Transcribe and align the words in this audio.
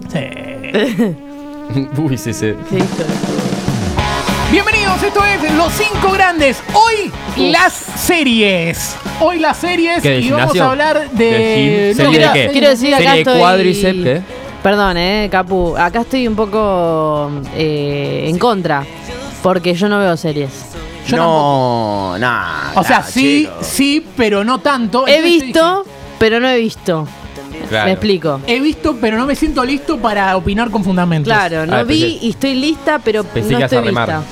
Uy, 1.96 2.16
sí, 2.18 2.32
sí. 2.32 2.54
Bienvenidos, 4.50 5.02
esto 5.02 5.24
es 5.24 5.54
Los 5.54 5.72
Cinco 5.72 6.12
Grandes. 6.12 6.62
Hoy 6.72 7.12
las 7.50 7.72
series. 7.72 8.96
Hoy 9.20 9.38
las 9.38 9.58
series 9.58 10.02
¿Qué, 10.02 10.08
de 10.10 10.20
y 10.20 10.30
vamos 10.30 10.52
gimnasio? 10.52 10.64
a 10.64 10.70
hablar 10.70 11.10
de... 11.10 11.94
¿De 11.94 12.30
qué? 12.32 12.48
Quiero 12.50 12.68
decir, 12.70 12.94
acá 12.94 12.98
Serie 13.04 13.12
de 13.12 13.20
estoy... 13.20 13.38
cuádriceps, 13.38 14.02
¿qué? 14.02 14.22
Perdón, 14.62 14.96
eh, 14.96 15.28
Capu. 15.30 15.76
Acá 15.76 16.00
estoy 16.00 16.26
un 16.26 16.34
poco 16.36 17.30
eh, 17.54 18.24
en 18.26 18.38
contra. 18.38 18.84
Porque 19.42 19.74
yo 19.74 19.88
no 19.88 19.98
veo 19.98 20.16
series. 20.16 20.50
Yo 21.06 21.16
no, 21.16 22.18
no. 22.18 22.42
O 22.74 22.84
sea, 22.84 23.02
sí, 23.02 23.48
sí, 23.60 24.04
pero 24.16 24.44
no 24.44 24.58
tanto. 24.60 25.06
He 25.06 25.16
Entonces 25.16 25.42
visto, 25.44 25.84
pero 26.18 26.40
no 26.40 26.48
he 26.48 26.58
visto. 26.58 27.06
Claro. 27.70 27.86
Me 27.86 27.92
explico. 27.92 28.40
He 28.46 28.60
visto, 28.60 28.96
pero 29.00 29.16
no 29.16 29.24
me 29.26 29.34
siento 29.34 29.64
listo 29.64 29.96
para 29.96 30.36
opinar 30.36 30.70
con 30.70 30.84
fundamentos. 30.84 31.32
Claro, 31.32 31.64
no 31.66 31.76
Ah, 31.76 31.82
vi 31.84 32.02
pensé- 32.02 32.18
y 32.26 32.30
estoy 32.30 32.54
lista, 32.56 33.00
pero 33.02 33.24
Pensé 33.24 33.40
no 33.52 33.58
que 33.58 33.60
ibas 33.62 33.72
a 33.72 33.76
estoy 33.76 33.86
remar. 33.88 34.08
lista. 34.08 34.22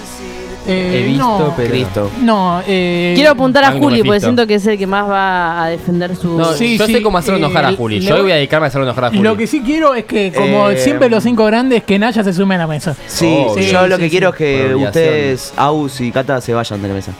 Eh, 0.70 1.00
He 1.00 1.06
visto, 1.06 1.24
no, 1.24 1.54
pero. 1.56 1.70
Cristo. 1.70 2.10
No, 2.20 2.60
eh, 2.66 3.12
Quiero 3.14 3.30
apuntar 3.30 3.64
a 3.64 3.68
Juli 3.72 3.80
porque 3.80 4.02
Mephisto. 4.02 4.20
siento 4.26 4.46
que 4.46 4.54
es 4.56 4.66
el 4.66 4.76
que 4.76 4.86
más 4.86 5.08
va 5.08 5.64
a 5.64 5.68
defender 5.70 6.14
su. 6.14 6.36
No, 6.36 6.52
Sí, 6.52 6.76
yo 6.76 6.84
sí, 6.84 6.92
sé 6.92 7.00
cómo 7.02 7.16
hacer 7.16 7.36
enojar 7.36 7.64
eh, 7.64 7.68
a 7.68 7.72
Juli. 7.72 8.00
le 8.00 8.06
Yo 8.06 8.14
voy- 8.16 8.22
voy 8.24 8.32
a 8.32 8.34
dedicarme 8.34 8.66
a 8.66 8.68
hacer 8.68 8.82
enojar 8.82 9.04
a 9.06 9.08
Juli. 9.08 9.22
Lo 9.22 9.34
que 9.34 9.46
sí 9.46 9.62
quiero 9.64 9.94
es 9.94 10.04
que, 10.04 10.30
como 10.30 10.68
Eh, 10.68 10.76
siempre, 10.76 11.08
los 11.08 11.22
cinco 11.24 11.46
grandes, 11.46 11.84
que 11.84 11.98
Naya 11.98 12.22
se 12.22 12.34
sume 12.34 12.56
a 12.56 12.58
la 12.58 12.66
mesa. 12.66 12.94
Sí, 13.06 13.32
Oh, 13.46 13.54
sí, 13.56 13.62
sí, 13.62 13.70
yo 13.72 13.86
lo 13.86 13.96
que 13.96 14.04
sí. 14.04 14.10
quiero 14.10 14.28
es 14.30 14.34
que 14.36 14.56
Por 14.66 14.74
obligación. 14.74 14.88
ustedes, 15.04 15.52
Aus 15.56 16.00
y 16.02 16.12
Cata, 16.12 16.38
se 16.42 16.52
vayan 16.52 16.82
de 16.82 16.88
la 16.88 16.94
mesa. 16.94 17.12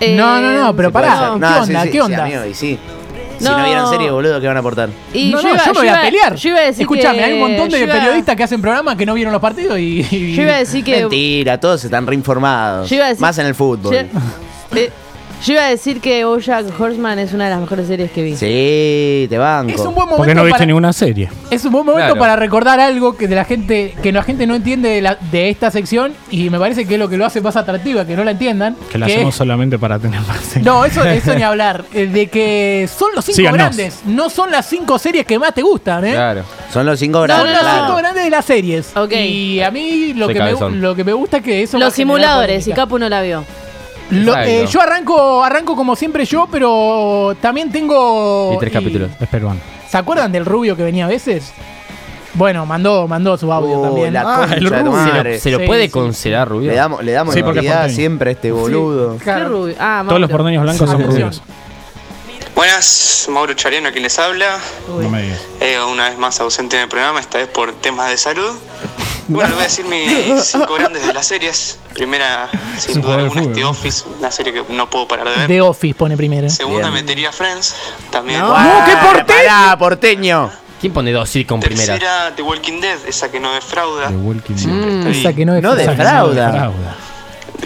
Eh, 0.00 0.16
no, 0.16 0.40
no, 0.40 0.52
no, 0.64 0.74
pero 0.74 0.90
pará. 0.90 1.16
¿qué 1.16 1.26
onda? 1.30 1.64
sí, 1.64 1.72
¿Qué 1.84 1.92
sí, 1.92 2.00
onda? 2.00 2.24
amigo, 2.24 2.44
y 2.44 2.54
sí. 2.54 2.76
Si 3.38 3.44
No. 3.44 3.64
vieron 3.64 3.90
serie, 3.90 4.10
boludo, 4.10 4.40
¿qué 4.40 4.46
van 4.46 4.56
a 4.56 4.60
aportar? 4.60 4.88
Y 5.12 5.30
no, 5.30 5.40
yo, 5.40 5.48
no, 5.48 5.54
iba, 5.54 5.64
yo 5.64 5.72
me 5.72 5.78
voy 5.80 5.86
iba- 5.88 5.98
a 5.98 6.02
pelear. 6.02 6.34
Yo 6.36 6.48
iba 6.50 6.58
a 6.58 6.62
decir 6.62 6.82
Escúchame, 6.82 7.18
que- 7.18 7.24
hay 7.24 7.32
un 7.34 7.40
montón 7.40 7.68
de 7.68 7.78
yo 7.78 7.84
iba- 7.84 7.94
periodistas 7.94 8.36
que 8.36 8.42
hacen 8.44 8.60
programas 8.62 8.96
que 8.96 9.04
no 9.06 9.14
vieron 9.14 9.32
los 9.32 9.42
partidos 9.42 9.78
y. 9.78 10.06
y- 10.10 10.34
Yo 10.34 10.42
iba 10.42 10.54
a 10.54 10.58
decir 10.58 10.82
que. 10.84 11.00
Mentira, 11.00 11.58
todos 11.60 11.84
están 11.84 12.06
reinformados. 12.06 12.88
Yo 12.88 12.96
iba 12.96 13.06
a 13.06 13.08
decir- 13.08 13.20
Más 13.20 13.36
en 13.38 13.46
el 13.46 13.54
fútbol. 13.54 13.92
Yo, 13.94 14.00
eh, 14.78 14.90
yo 15.44 15.52
iba 15.52 15.64
a 15.64 15.68
decir 15.68 16.00
que 16.00 16.24
Bojack 16.24 16.78
Horseman 16.80 17.18
es 17.18 17.32
una 17.32 17.44
de 17.44 17.50
las 17.50 17.60
mejores 17.60 17.86
series 17.86 18.10
que 18.10 18.22
vi. 18.22 18.36
Sí, 18.36 19.26
te 19.28 19.38
banco. 19.38 19.70
Es 19.72 19.78
un 19.80 19.86
buen 19.94 20.06
momento. 20.06 20.16
Porque 20.16 20.34
no 20.34 20.42
viste 20.44 20.54
para, 20.58 20.66
ninguna 20.66 20.92
serie. 20.92 21.28
Es 21.50 21.64
un 21.64 21.72
buen 21.72 21.84
momento 21.86 22.06
Claro. 22.14 22.18
para 22.20 22.36
recordar 22.36 22.80
algo 22.80 23.16
que 23.16 23.28
de 23.28 23.34
la 23.34 23.44
gente 23.44 23.94
que 24.02 24.12
la 24.12 24.22
gente 24.22 24.46
no 24.46 24.54
entiende 24.54 24.88
de, 24.88 25.02
la- 25.02 25.18
de 25.30 25.48
esta 25.50 25.70
sección 25.70 26.14
y 26.30 26.48
me 26.50 26.58
parece 26.58 26.86
que 26.86 26.94
es 26.94 27.00
lo 27.00 27.08
que 27.08 27.16
lo 27.16 27.26
hace 27.26 27.40
más 27.40 27.56
atractiva, 27.56 28.04
que 28.06 28.16
no 28.16 28.24
la 28.24 28.32
entiendan. 28.32 28.76
Que 28.90 28.98
la 28.98 29.06
que 29.06 29.14
hacemos 29.14 29.34
es- 29.34 29.38
solamente 29.38 29.78
para 29.78 29.98
tener 29.98 30.20
más 30.22 30.38
series. 30.40 30.64
no, 30.64 30.84
eso, 30.84 31.04
eso 31.04 31.34
ni 31.34 31.42
hablar. 31.42 31.84
eh, 31.92 32.06
De 32.06 32.28
que 32.28 32.88
son 32.96 33.10
los 33.14 33.24
cinco 33.24 33.36
Síganos. 33.36 33.58
grandes, 33.58 34.00
no 34.06 34.30
son 34.30 34.50
las 34.50 34.66
cinco 34.66 34.98
series 34.98 35.26
que 35.26 35.38
más 35.38 35.52
te 35.54 35.62
gustan, 35.62 36.04
¿eh? 36.06 36.12
Claro. 36.12 36.42
Son 36.72 36.84
los 36.86 36.98
cinco 36.98 37.18
Son 37.18 37.26
grandes. 37.28 37.52
las 37.52 37.60
claro. 37.62 37.84
cinco 37.86 37.96
grandes 37.98 38.24
de 38.24 38.30
las 38.30 38.44
series. 38.44 38.96
Ok. 38.96 39.12
Y 39.12 39.60
a 39.60 39.70
mí 39.70 40.12
lo 40.14 40.26
Soy 40.26 40.34
que, 40.34 40.40
me, 40.40 40.46
cabezón. 40.46 40.80
lo 40.80 40.94
que 40.94 41.04
me 41.04 41.12
gusta 41.12 41.38
es 41.38 41.42
que 41.42 41.62
eso. 41.62 41.78
va 41.78 41.84
a 41.84 41.88
Los 41.88 41.94
generar 41.94 42.16
simuladores, 42.16 42.56
y 42.66 42.70
polémica. 42.70 42.82
Capu 42.82 42.98
no 42.98 43.08
la 43.08 43.22
vio. 43.22 43.44
Lo- 44.10 44.36
eh, 44.38 44.66
yo 44.70 44.80
arranco, 44.80 45.42
arranco 45.42 45.74
como 45.74 45.96
siempre 45.96 46.24
yo, 46.24 46.48
pero 46.50 47.36
también 47.40 47.70
tengo. 47.72 48.52
Y 48.54 48.58
tres 48.58 48.72
capítulos. 48.72 49.10
Es 49.20 49.28
peruano. 49.28 49.60
¿Se 49.88 49.96
acuerdan 49.98 50.30
del 50.32 50.44
rubio 50.44 50.76
que 50.76 50.82
venía 50.84 51.06
a 51.06 51.08
veces? 51.08 51.52
Bueno, 52.34 52.66
mandó, 52.66 53.08
mandó 53.08 53.36
su 53.38 53.50
audio 53.52 53.78
Uh, 53.78 53.82
también. 53.84 54.12
la 54.12 54.20
Ah, 54.22 54.48
el 54.54 54.66
rubio. 54.66 54.92
¿Se 54.92 55.22
lo, 55.32 55.38
se 55.40 55.50
lo 55.52 55.58
Sí, 55.60 55.66
puede 55.66 55.84
sí. 55.84 55.90
considerar 55.90 56.48
rubio? 56.48 56.70
Le 56.70 56.76
damos, 56.76 57.02
le 57.02 57.12
damos 57.12 57.34
Sí, 57.34 57.42
porque 57.42 57.60
es 57.60 57.62
prioridad 57.62 57.80
porteño. 57.82 57.96
siempre 57.96 58.30
a 58.30 58.32
este 58.34 58.52
boludo. 58.52 59.16
¿Qué 59.18 59.24
Claro. 59.24 59.48
rubio? 59.48 59.74
Ah, 59.80 60.04
Todos 60.06 60.20
los 60.20 60.30
porteños 60.30 60.62
blancos 60.62 60.88
son 60.90 61.00
Atención. 61.00 61.30
rubios. 61.30 61.42
Buenas, 62.54 63.26
Mauro 63.30 63.52
Chariano 63.54 63.90
quien 63.90 64.02
les 64.02 64.18
habla. 64.18 64.58
No 64.88 65.08
me 65.10 65.22
digas. 65.22 65.40
Eh, 65.60 65.76
una 65.92 66.08
vez 66.08 66.18
más 66.18 66.40
ausente 66.40 66.76
en 66.76 66.82
el 66.84 66.88
programa, 66.88 67.20
esta 67.20 67.38
vez 67.38 67.48
por 67.48 67.72
temas 67.72 68.08
de 68.10 68.16
salud. 68.16 68.50
Bueno, 69.28 69.50
voy 69.54 69.60
a 69.60 69.64
decir 69.64 69.84
mis 69.86 70.44
cinco 70.44 70.74
grandes 70.74 71.06
de 71.06 71.12
las 71.12 71.26
series. 71.26 71.78
Primera, 71.94 72.48
sin 72.78 73.00
duda 73.00 73.16
alguna, 73.16 73.40
es 73.42 73.52
The 73.54 73.60
¿no? 73.62 73.70
Office, 73.70 74.04
una 74.18 74.30
serie 74.30 74.52
que 74.52 74.62
no 74.72 74.88
puedo 74.90 75.08
parar 75.08 75.28
de 75.28 75.36
ver. 75.36 75.46
The 75.48 75.60
Office 75.62 75.94
pone 75.94 76.16
primero. 76.16 76.48
Segunda, 76.50 76.90
Bien. 76.90 76.94
metería 77.04 77.32
Friends, 77.32 77.74
también. 78.10 78.40
No. 78.40 78.48
¡No, 78.48 78.84
qué 78.84 78.92
porteño! 78.96 79.38
¡Pará, 79.48 79.76
porteño! 79.78 80.50
¿Quién 80.80 80.92
pone 80.92 81.10
dos 81.10 81.28
sitcom 81.30 81.58
primera? 81.58 81.94
Tercera, 81.94 82.32
The 82.36 82.42
Walking 82.42 82.80
Dead, 82.80 82.98
esa 83.06 83.30
que 83.30 83.40
no 83.40 83.52
defrauda. 83.54 84.08
The 84.08 84.14
Walking 84.16 84.54
Dead. 84.54 84.62
Siempre 84.62 85.10
Esa 85.20 85.32
que 85.32 85.46
no 85.46 85.56
es 85.56 85.62
No 85.62 85.74
defrauda. 85.74 86.50
Frauda. 86.52 86.96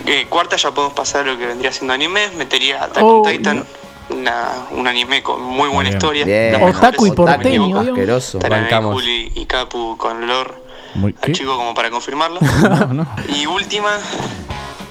Eh, 0.07 0.27
cuarta, 0.29 0.57
ya 0.57 0.71
podemos 0.71 0.95
pasar 0.97 1.23
a 1.23 1.33
lo 1.33 1.39
que 1.39 1.47
vendría 1.47 1.73
siendo 1.73 1.93
anime. 1.93 2.31
Metería 2.39 2.85
Attack 2.85 3.03
Oh, 3.03 3.23
on 3.23 3.31
Titan, 3.33 3.65
una, 4.11 4.49
un 4.71 4.87
anime 4.87 5.23
con 5.25 5.43
muy 5.43 5.69
buena 5.69 5.91
Bien. 5.91 5.99
historia. 5.99 6.25
Bien. 6.25 6.63
Otaku 6.63 7.07
y 7.07 7.09
no 7.11 7.15
porteño. 7.17 7.81
Asqueroso. 7.81 8.39
Bancamos. 8.39 8.95
Juli 8.95 9.33
y 9.35 9.45
Capu 9.47 9.97
con 9.97 10.23
olor 10.23 10.63
Muy, 11.01 11.15
chico 11.33 11.57
como 11.57 11.75
para 11.75 11.91
confirmarlo. 11.91 12.41
No, 12.61 12.93
no. 12.95 13.07
y 13.29 13.47
última, 13.47 13.99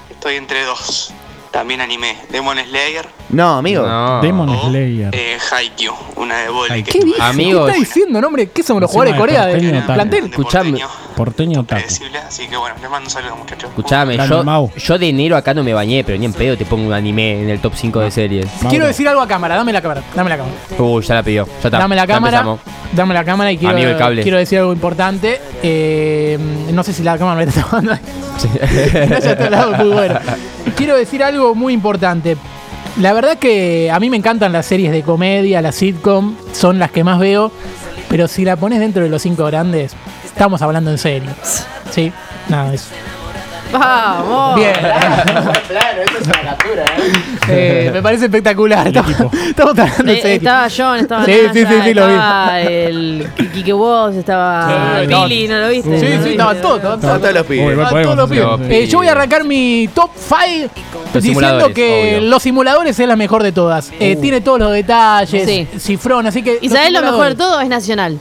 estoy 0.09 0.35
entre 0.35 0.63
dos. 0.63 1.13
También 1.51 1.81
anime, 1.81 2.17
Demon 2.29 2.57
Slayer 2.57 3.18
No, 3.29 3.57
amigo. 3.57 3.85
No. 3.85 4.21
Demon 4.21 4.49
o 4.49 4.69
Slayer. 4.69 5.09
eh, 5.13 5.37
Haikyuu, 5.51 5.93
una 6.15 6.35
de 6.37 6.83
que 6.83 6.91
¿Qué 6.91 7.05
dice? 7.05 7.21
Amigos. 7.21 7.65
¿Qué 7.65 7.71
está 7.77 7.79
diciendo, 7.79 8.21
nombre? 8.21 8.47
¿Qué 8.49 8.63
somos 8.63 8.81
los 8.81 8.89
Encima 8.89 9.05
jugadores 9.05 9.13
de 9.13 9.15
de 9.15 9.19
Corea 9.19 9.51
porteño, 9.51 9.67
del 9.71 9.77
otaku. 9.83 9.93
plantel? 9.93 10.23
de 10.23 10.29
Escuchame. 10.29 10.71
porteño, 10.71 10.87
Porteño 11.15 11.63
taco. 11.63 11.81
predecible, 11.81 12.17
así 12.19 12.47
que 12.47 12.57
bueno, 12.57 12.75
les 12.81 12.89
mando 12.89 13.05
un 13.07 13.11
saludo 13.11 13.35
muchachos. 13.35 13.69
Escuchame, 13.69 14.17
Dale, 14.17 14.29
yo, 14.29 14.43
Mau. 14.43 14.71
yo 14.75 14.97
de 14.97 15.09
enero 15.09 15.37
acá 15.37 15.53
no 15.53 15.63
me 15.63 15.73
bañé, 15.73 16.03
pero 16.03 16.17
ni 16.17 16.25
en 16.25 16.33
pedo 16.33 16.57
te 16.57 16.65
pongo 16.65 16.87
un 16.87 16.93
anime 16.93 17.43
en 17.43 17.49
el 17.49 17.59
top 17.59 17.73
5 17.75 17.99
de 17.99 18.09
series. 18.11 18.45
Mauro. 18.55 18.69
Quiero 18.69 18.87
decir 18.87 19.07
algo 19.07 19.21
a 19.21 19.27
cámara, 19.27 19.55
dame 19.55 19.73
la 19.73 19.81
cámara, 19.81 20.01
dame 20.15 20.29
la 20.31 20.37
cámara. 20.37 20.55
Uy, 20.79 21.03
ya 21.03 21.13
la 21.15 21.23
pidió. 21.23 21.45
Ya 21.45 21.53
está. 21.67 21.69
Dame 21.77 21.95
la 21.95 22.03
Ya 22.07 22.13
cámara. 22.15 22.37
empezamos. 22.39 22.59
Dame 22.93 23.13
la 23.13 23.23
cámara 23.23 23.51
y 23.51 23.57
quiero, 23.59 23.73
Amigo 23.75 23.89
el 23.91 23.97
cable. 23.97 24.23
quiero 24.23 24.37
decir 24.39 24.57
algo 24.57 24.73
importante. 24.73 25.39
Eh, 25.61 26.39
no 26.73 26.83
sé 26.83 26.93
si 26.93 27.03
la 27.03 27.15
cámara 27.17 27.37
me 27.37 27.43
está 27.43 27.61
tomando. 27.61 27.93
No, 27.93 27.99
ya 29.19 29.31
está 29.31 29.45
al 29.45 29.51
lado, 29.51 29.71
muy 29.77 29.89
bueno. 29.93 30.19
Quiero 30.75 30.95
decir 30.95 31.21
algo 31.23 31.53
muy 31.53 31.73
importante. 31.73 32.35
La 32.97 33.13
verdad 33.13 33.37
que 33.37 33.91
a 33.91 33.99
mí 33.99 34.09
me 34.09 34.17
encantan 34.17 34.51
las 34.51 34.65
series 34.65 34.91
de 34.91 35.03
comedia, 35.03 35.61
las 35.61 35.75
sitcom, 35.75 36.35
son 36.53 36.79
las 36.79 36.91
que 36.91 37.03
más 37.03 37.19
veo. 37.19 37.51
Pero 38.09 38.27
si 38.27 38.43
la 38.43 38.55
pones 38.55 38.79
dentro 38.79 39.03
de 39.03 39.09
los 39.09 39.21
cinco 39.21 39.45
grandes, 39.45 39.93
estamos 40.25 40.61
hablando 40.61 40.91
en 40.91 40.97
serio. 40.97 41.29
¿Sí? 41.91 42.11
Nada, 42.49 42.73
eso. 42.73 42.87
Vamos. 43.71 44.55
Bien. 44.55 44.73
Claro, 44.73 46.01
eso 46.01 46.17
es 46.21 46.27
una 46.27 46.41
captura, 46.41 46.83
¿eh? 46.85 47.11
Eh, 47.47 47.89
me 47.93 48.01
parece 48.01 48.25
espectacular. 48.25 48.87
Estamos, 48.87 49.11
equipo. 49.11 49.31
estamos 49.33 49.79
hablando 49.79 50.11
en 50.11 50.17
Eh, 50.25 50.35
estaba 50.35 50.67
John, 50.75 50.99
estaba 50.99 51.25
Sí, 51.25 51.31
Naya, 51.31 51.53
sí, 51.53 51.59
sí, 51.65 51.81
sí, 51.83 51.93
lo 51.93 52.07
vi. 52.07 52.13
estaba 52.13 52.61
el 52.61 53.29
Quique 53.53 53.73
Woz, 53.73 54.15
estaba 54.15 54.99
Sí, 55.01 55.07
Billy, 55.07 55.47
¿no 55.47 55.59
lo 55.59 55.69
viste? 55.69 55.99
Sí, 55.99 56.05
¿No 56.05 56.09
lo 56.09 56.09
sí, 56.09 56.17
viste? 56.17 56.31
estaban 56.31 56.61
todos, 56.61 56.75
estaban 56.77 56.99
todos 57.21 57.33
los 57.33 57.43
Uy, 57.43 57.47
pibes. 57.57 57.75
podemos 57.89 58.03
todos 58.03 58.17
los 58.17 58.29
pibes. 58.29 58.71
Eh, 58.71 58.87
yo 58.87 58.97
voy 58.99 59.07
a 59.07 59.11
arrancar 59.11 59.43
mi 59.43 59.89
top 59.93 60.09
5 60.15 60.69
Los 61.13 61.13
diciendo 61.13 61.21
simuladores, 61.21 61.75
que 61.75 62.17
obvio. 62.17 62.29
los 62.29 62.43
simuladores 62.43 62.99
es 62.99 63.07
la 63.07 63.15
mejor 63.15 63.43
de 63.43 63.51
todas. 63.51 63.91
Eh, 63.99 64.15
tiene 64.19 64.41
todos 64.41 64.59
los 64.59 64.71
detalles, 64.73 65.45
Sí. 65.47 65.67
cifrón, 65.79 66.25
así 66.27 66.41
que. 66.43 66.57
Y 66.61 66.67
los 66.69 66.77
sabés 66.77 66.91
lo 66.91 67.01
mejor 67.01 67.25
de 67.25 67.31
simuladores- 67.33 67.37
todo 67.37 67.61
es 67.61 67.69
Nacional. 67.69 68.17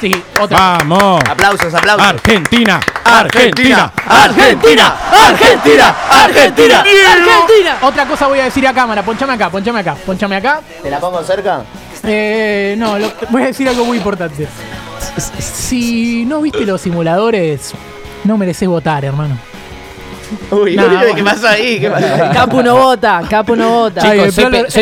Sí, 0.00 0.12
otra. 0.40 0.58
Vamos. 0.78 1.22
Aplausos, 1.28 1.74
aplausos. 1.74 2.06
Argentina. 2.06 2.80
Argentina, 3.04 3.90
Argentina, 4.06 4.94
Argentina, 5.10 5.96
Argentina. 6.10 6.78
¡Argentina! 6.80 7.78
Otra 7.80 8.06
cosa 8.06 8.26
voy 8.28 8.38
a 8.40 8.44
decir 8.44 8.66
a 8.68 8.74
cámara. 8.74 9.02
Ponchame 9.02 9.32
acá, 9.32 9.48
ponchame 9.50 9.80
acá, 9.80 9.96
ponchame 10.04 10.36
acá. 10.36 10.60
¿Te 10.82 10.90
la 10.90 11.00
pongo 11.00 11.22
cerca? 11.22 11.62
Eh, 12.04 12.74
no, 12.78 12.98
lo- 12.98 13.10
voy 13.30 13.42
a 13.42 13.46
decir 13.46 13.66
algo 13.68 13.84
muy 13.86 13.96
importante. 13.96 14.46
Si 15.38 16.24
no 16.26 16.40
viste 16.42 16.66
los 16.66 16.80
simuladores, 16.82 17.72
no 18.24 18.36
mereces 18.36 18.68
votar, 18.68 19.04
hermano. 19.04 19.36
Uy. 20.50 20.76
¿qué 21.14 21.24
pasó 21.24 21.48
ahí? 21.48 21.78
¿Qué 21.80 21.90
pasó 21.90 22.06
ahí? 22.06 22.30
Capu 22.34 22.62
no 22.62 22.76
vota, 22.76 23.22
Capu 23.28 23.56
no 23.56 23.68
vota. 23.70 24.00
Chicos, 24.00 24.12
Ay, 24.12 24.20
el 24.20 24.32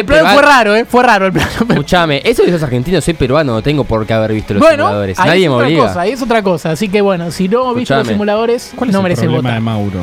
plano, 0.05 0.23
el 0.25 0.33
fue 0.34 0.43
raro, 0.43 0.75
¿eh? 0.77 0.84
Fue 0.84 1.03
raro 1.03 1.27
el 1.27 1.33
plano. 1.33 1.51
Escuchame, 1.69 2.21
eso 2.25 2.43
que 2.45 2.51
sos 2.53 2.62
argentino, 2.62 3.01
soy 3.01 3.15
peruano, 3.15 3.53
no 3.55 3.62
tengo 3.62 3.85
por 3.85 4.06
qué 4.06 4.12
haber 4.15 4.33
visto 4.33 4.55
los 4.55 4.61
Bueno, 4.62 4.85
simuladores. 4.85 5.19
ahí 5.19 5.29
Nadie 5.29 5.45
es 5.45 5.49
me 5.51 5.55
otra 5.56 5.67
obliga. 5.67 5.87
cosa, 5.89 6.01
ahí 6.01 6.11
es 6.12 6.23
otra 6.23 6.43
cosa. 6.43 6.70
Así 6.70 6.88
que 6.88 7.00
bueno, 7.00 7.31
si 7.31 7.49
no 7.49 7.73
viste 7.75 7.94
los 7.94 8.06
simuladores, 8.09 8.73
¿Cuál 8.75 8.91
es 8.91 8.93
no 8.94 8.99
el 9.00 9.03
mereces 9.05 9.25
problema 9.25 9.49
de 9.55 9.61
votar. 9.61 9.62
Mauro? 9.62 10.00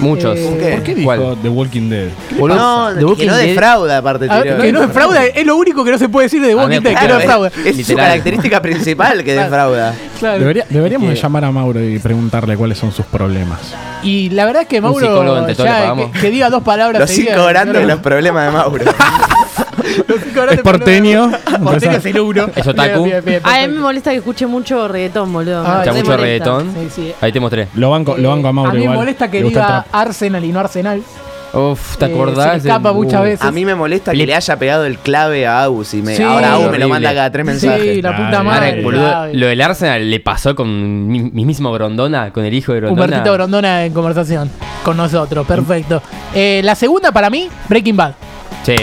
Muchos. 0.00 0.36
Eh, 0.38 0.46
¿Por 0.48 0.58
qué? 0.58 0.70
¿Por 0.72 0.82
qué 0.82 0.94
dijo 0.94 1.04
¿Cuál? 1.06 1.36
The 1.42 1.48
Walking 1.48 1.88
Dead? 1.90 2.08
Boludo, 2.38 2.56
No, 2.58 2.92
The 2.94 2.98
que 2.98 3.04
Walking 3.04 3.26
no 3.26 3.36
Dead- 3.36 3.46
defrauda 3.48 3.98
aparte. 3.98 4.26
A 4.28 4.34
ver, 4.38 4.42
tiró. 4.44 4.62
que 4.62 4.72
no 4.72 4.80
defrauda, 4.80 5.24
es 5.26 5.46
lo 5.46 5.56
único 5.56 5.84
que 5.84 5.90
no 5.92 5.98
se 5.98 6.08
puede 6.08 6.26
decir 6.26 6.42
de 6.42 6.52
A 6.52 6.56
Walking 6.56 6.80
Dead, 6.80 6.98
que 6.98 7.08
no 7.08 7.18
defrauda. 7.18 7.48
es, 7.64 7.78
es 7.78 7.86
su 7.86 7.94
característica 7.94 8.60
principal 8.62 9.22
que 9.24 9.34
defrauda. 9.34 9.94
Claro. 10.18 10.38
Debería- 10.38 10.66
deberíamos 10.68 11.08
Que- 11.08 11.14
de 11.14 11.20
llamar 11.20 11.44
a 11.44 11.50
Mauro 11.52 11.82
y 11.82 11.98
preguntarle 11.98 12.56
cuáles 12.56 12.78
son 12.78 12.92
sus 12.92 13.06
problemas. 13.06 13.60
Y 14.02 14.30
la 14.30 14.44
verdad 14.46 14.62
es 14.62 14.68
que 14.68 14.80
Mauro, 14.80 14.98
psicólogo 15.00 15.48
ya, 15.48 15.94
que, 15.94 16.10
que 16.20 16.30
diga 16.30 16.50
dos 16.50 16.62
palabras. 16.62 17.00
Los 17.00 17.10
seguidas, 17.10 17.34
cinco 17.34 17.46
grandes 17.48 17.74
no, 17.74 17.80
de 17.80 17.86
no. 17.86 17.92
los 17.94 18.00
problemas 18.02 18.46
de 18.46 18.50
Mauro. 18.52 18.84
Es 20.52 20.60
porteño. 20.62 21.30
Porteño 21.62 21.92
es 21.98 22.06
el 22.06 22.20
uno. 22.20 22.46
Es 22.54 22.66
otaku. 22.66 23.04
Bien, 23.04 23.22
bien, 23.24 23.24
bien, 23.24 23.40
A 23.44 23.66
mí 23.66 23.74
me 23.74 23.80
molesta 23.80 24.10
que 24.10 24.16
escuche 24.18 24.46
mucho 24.46 24.88
reggaetón, 24.88 25.32
boludo. 25.32 25.62
Ah, 25.66 25.82
Escucha 25.82 25.92
mucho 26.00 26.16
reggaetón. 26.16 26.72
Sí, 26.74 26.88
sí. 26.94 27.12
Ahí 27.20 27.32
te 27.32 27.40
mostré. 27.40 27.68
Lo 27.74 27.90
banco, 27.90 28.16
lo 28.16 28.30
banco 28.30 28.48
a 28.48 28.52
Mauro 28.52 28.70
A 28.70 28.74
mí 28.74 28.86
me 28.86 28.94
molesta 28.94 29.30
que 29.30 29.42
diga. 29.42 29.86
Arsenal 29.92 30.44
y 30.44 30.52
no 30.52 30.60
Arsenal. 30.60 31.02
Uf, 31.54 31.98
¿te 31.98 32.06
Eh, 32.06 32.14
acordás? 32.14 32.62
se 32.62 32.68
escapa 32.68 32.94
muchas 32.94 33.20
uh, 33.20 33.24
veces. 33.24 33.42
A 33.42 33.50
mí 33.52 33.66
me 33.66 33.74
molesta 33.74 34.12
que 34.12 34.26
Le- 34.26 34.34
haya 34.34 34.58
pegado 34.58 34.86
el 34.86 34.96
clave 34.98 35.46
a 35.46 35.62
Agus 35.64 35.92
y 35.92 36.00
me, 36.00 36.16
Sí. 36.16 36.22
ahora 36.22 36.54
Agus 36.54 36.70
me 36.70 36.78
lo 36.78 36.88
manda 36.88 37.12
cada 37.12 37.30
tres 37.30 37.44
mensajes. 37.44 37.96
Sí, 37.96 38.00
la 38.00 38.16
puta 38.16 38.38
Ay, 38.40 38.46
madre. 38.46 38.82
Boludo, 38.82 39.26
lo 39.34 39.46
del 39.48 39.60
Arsenal 39.60 40.10
le 40.10 40.18
pasó 40.20 40.54
con 40.56 41.06
mi, 41.08 41.20
mi 41.20 41.44
mismo 41.44 41.70
Grondona, 41.72 42.30
con 42.32 42.46
el 42.46 42.54
hijo 42.54 42.72
de 42.72 42.80
Grondona. 42.80 43.04
Humbertito 43.04 43.32
Grondona 43.34 43.84
en 43.84 43.92
conversación 43.92 44.50
con 44.82 44.96
nosotros, 44.96 45.46
perfecto. 45.46 46.00
Eh, 46.34 46.62
la 46.64 46.74
segunda 46.74 47.12
para 47.12 47.28
mí, 47.28 47.50
Breaking 47.68 47.98
Bad. 47.98 48.14
Sí. 48.62 48.74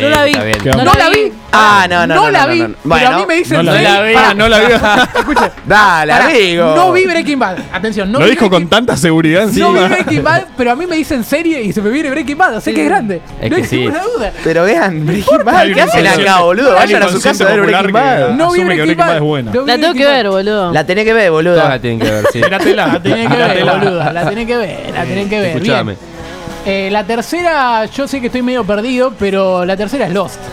No 0.00 0.08
la 0.08 0.24
vi. 0.24 0.32
No 0.64 0.84
la 0.94 1.10
vi. 1.10 1.32
Ah, 1.52 1.86
no, 1.88 2.06
no, 2.06 2.14
no, 2.14 2.30
la 2.30 2.46
vi. 2.46 2.64
Pero 2.82 3.08
a 3.08 3.18
mí 3.18 3.26
me 3.26 3.34
dicen. 3.36 3.64
no 3.64 3.72
la 3.72 4.02
vi. 4.02 4.14
pará, 4.14 4.34
no 4.34 4.48
la 4.48 4.58
vi. 4.60 4.72
escucha, 5.18 5.52
Dale, 5.66 6.12
amigo. 6.12 6.74
No 6.74 6.92
vi 6.92 7.04
Breaking 7.04 7.38
Bad. 7.38 7.58
Atención, 7.72 8.10
no 8.10 8.18
Lo 8.20 8.26
dijo 8.26 8.48
con 8.48 8.68
tanta 8.68 8.96
seguridad 8.96 9.46
No 9.46 9.72
vi 9.72 9.78
encima. 9.78 9.88
Breaking 9.88 10.22
Bad, 10.22 10.42
pero 10.56 10.72
a 10.72 10.76
mí 10.76 10.86
me 10.86 10.96
dicen 10.96 11.24
serie 11.24 11.62
y 11.62 11.72
se 11.72 11.82
me 11.82 11.90
viene 11.90 12.10
Breaking 12.10 12.38
Bad. 12.38 12.60
Sé 12.60 12.72
que 12.72 12.82
es 12.82 12.88
grande. 12.88 13.20
Es 13.40 13.50
no 13.50 13.56
que 13.56 13.62
hay 13.62 13.68
sí. 13.68 13.76
ninguna 13.78 14.02
duda. 14.02 14.32
Pero 14.42 14.64
vean, 14.64 15.06
Breaking 15.06 15.44
Bad, 15.44 15.66
¿qué 15.74 15.82
hacen 15.82 16.06
acá, 16.06 16.40
boludo? 16.40 16.74
Vayan 16.74 17.02
a 17.02 17.08
su 17.08 17.20
casa 17.20 17.44
a 17.44 17.48
ver 17.48 17.60
Breaking 17.62 17.92
Bad. 17.92 18.30
No 18.30 18.52
vi 18.52 18.64
Breaking 18.64 18.96
Bad. 18.96 19.16
Es 19.16 19.20
buena. 19.20 19.52
La 19.66 19.78
tengo 19.78 19.92
que 19.94 20.06
ver, 20.06 20.28
boludo. 20.28 20.72
La 20.72 20.86
tenés 20.86 21.04
que 21.04 21.12
ver, 21.12 21.28
Todas 21.28 21.44
boludo. 21.44 21.68
la 21.68 21.78
tienen 21.78 22.00
que 22.00 22.10
ver, 22.10 22.24
sí. 22.32 22.40
La 22.50 22.58
tenés 23.00 23.28
que 23.28 23.36
ver, 23.36 23.64
boluda. 23.64 24.12
La 24.12 24.28
tenés 24.28 24.46
que 24.46 24.56
ver, 24.56 24.92
la 24.94 25.04
tenés 25.04 25.28
que 25.28 25.40
ver. 25.40 25.56
Escuchame. 25.56 26.11
Eh, 26.64 26.88
la 26.92 27.04
tercera, 27.04 27.84
yo 27.86 28.06
sé 28.06 28.20
que 28.20 28.26
estoy 28.26 28.42
medio 28.42 28.64
perdido, 28.64 29.12
pero 29.18 29.64
la 29.64 29.76
tercera 29.76 30.06
es 30.06 30.12
Lost. 30.12 30.40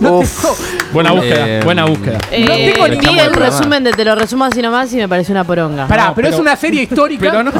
No 0.00 0.18
Uf. 0.18 0.42
tengo- 0.42 0.56
Buena 0.92 1.12
búsqueda, 1.12 1.48
Eh, 1.48 1.60
buena 1.64 1.84
búsqueda. 1.84 2.18
Eh, 2.32 2.72
tengo 2.74 2.88
ni 2.88 2.96
vi 2.98 3.10
idea. 3.12 3.24
el 3.26 3.32
resumen 3.34 3.84
de 3.84 3.92
Te 3.92 4.04
lo 4.04 4.14
resumo 4.16 4.44
así 4.44 4.60
nomás 4.60 4.92
y 4.92 4.96
me 4.96 5.08
pareció 5.08 5.32
una 5.32 5.44
poronga. 5.44 5.86
Pará, 5.86 6.08
No, 6.08 6.14
pero, 6.16 6.28
es 6.28 6.38
una 6.38 6.56
serie 6.56 6.82
histórica. 6.82 7.30
Pero 7.30 7.44
no, 7.44 7.52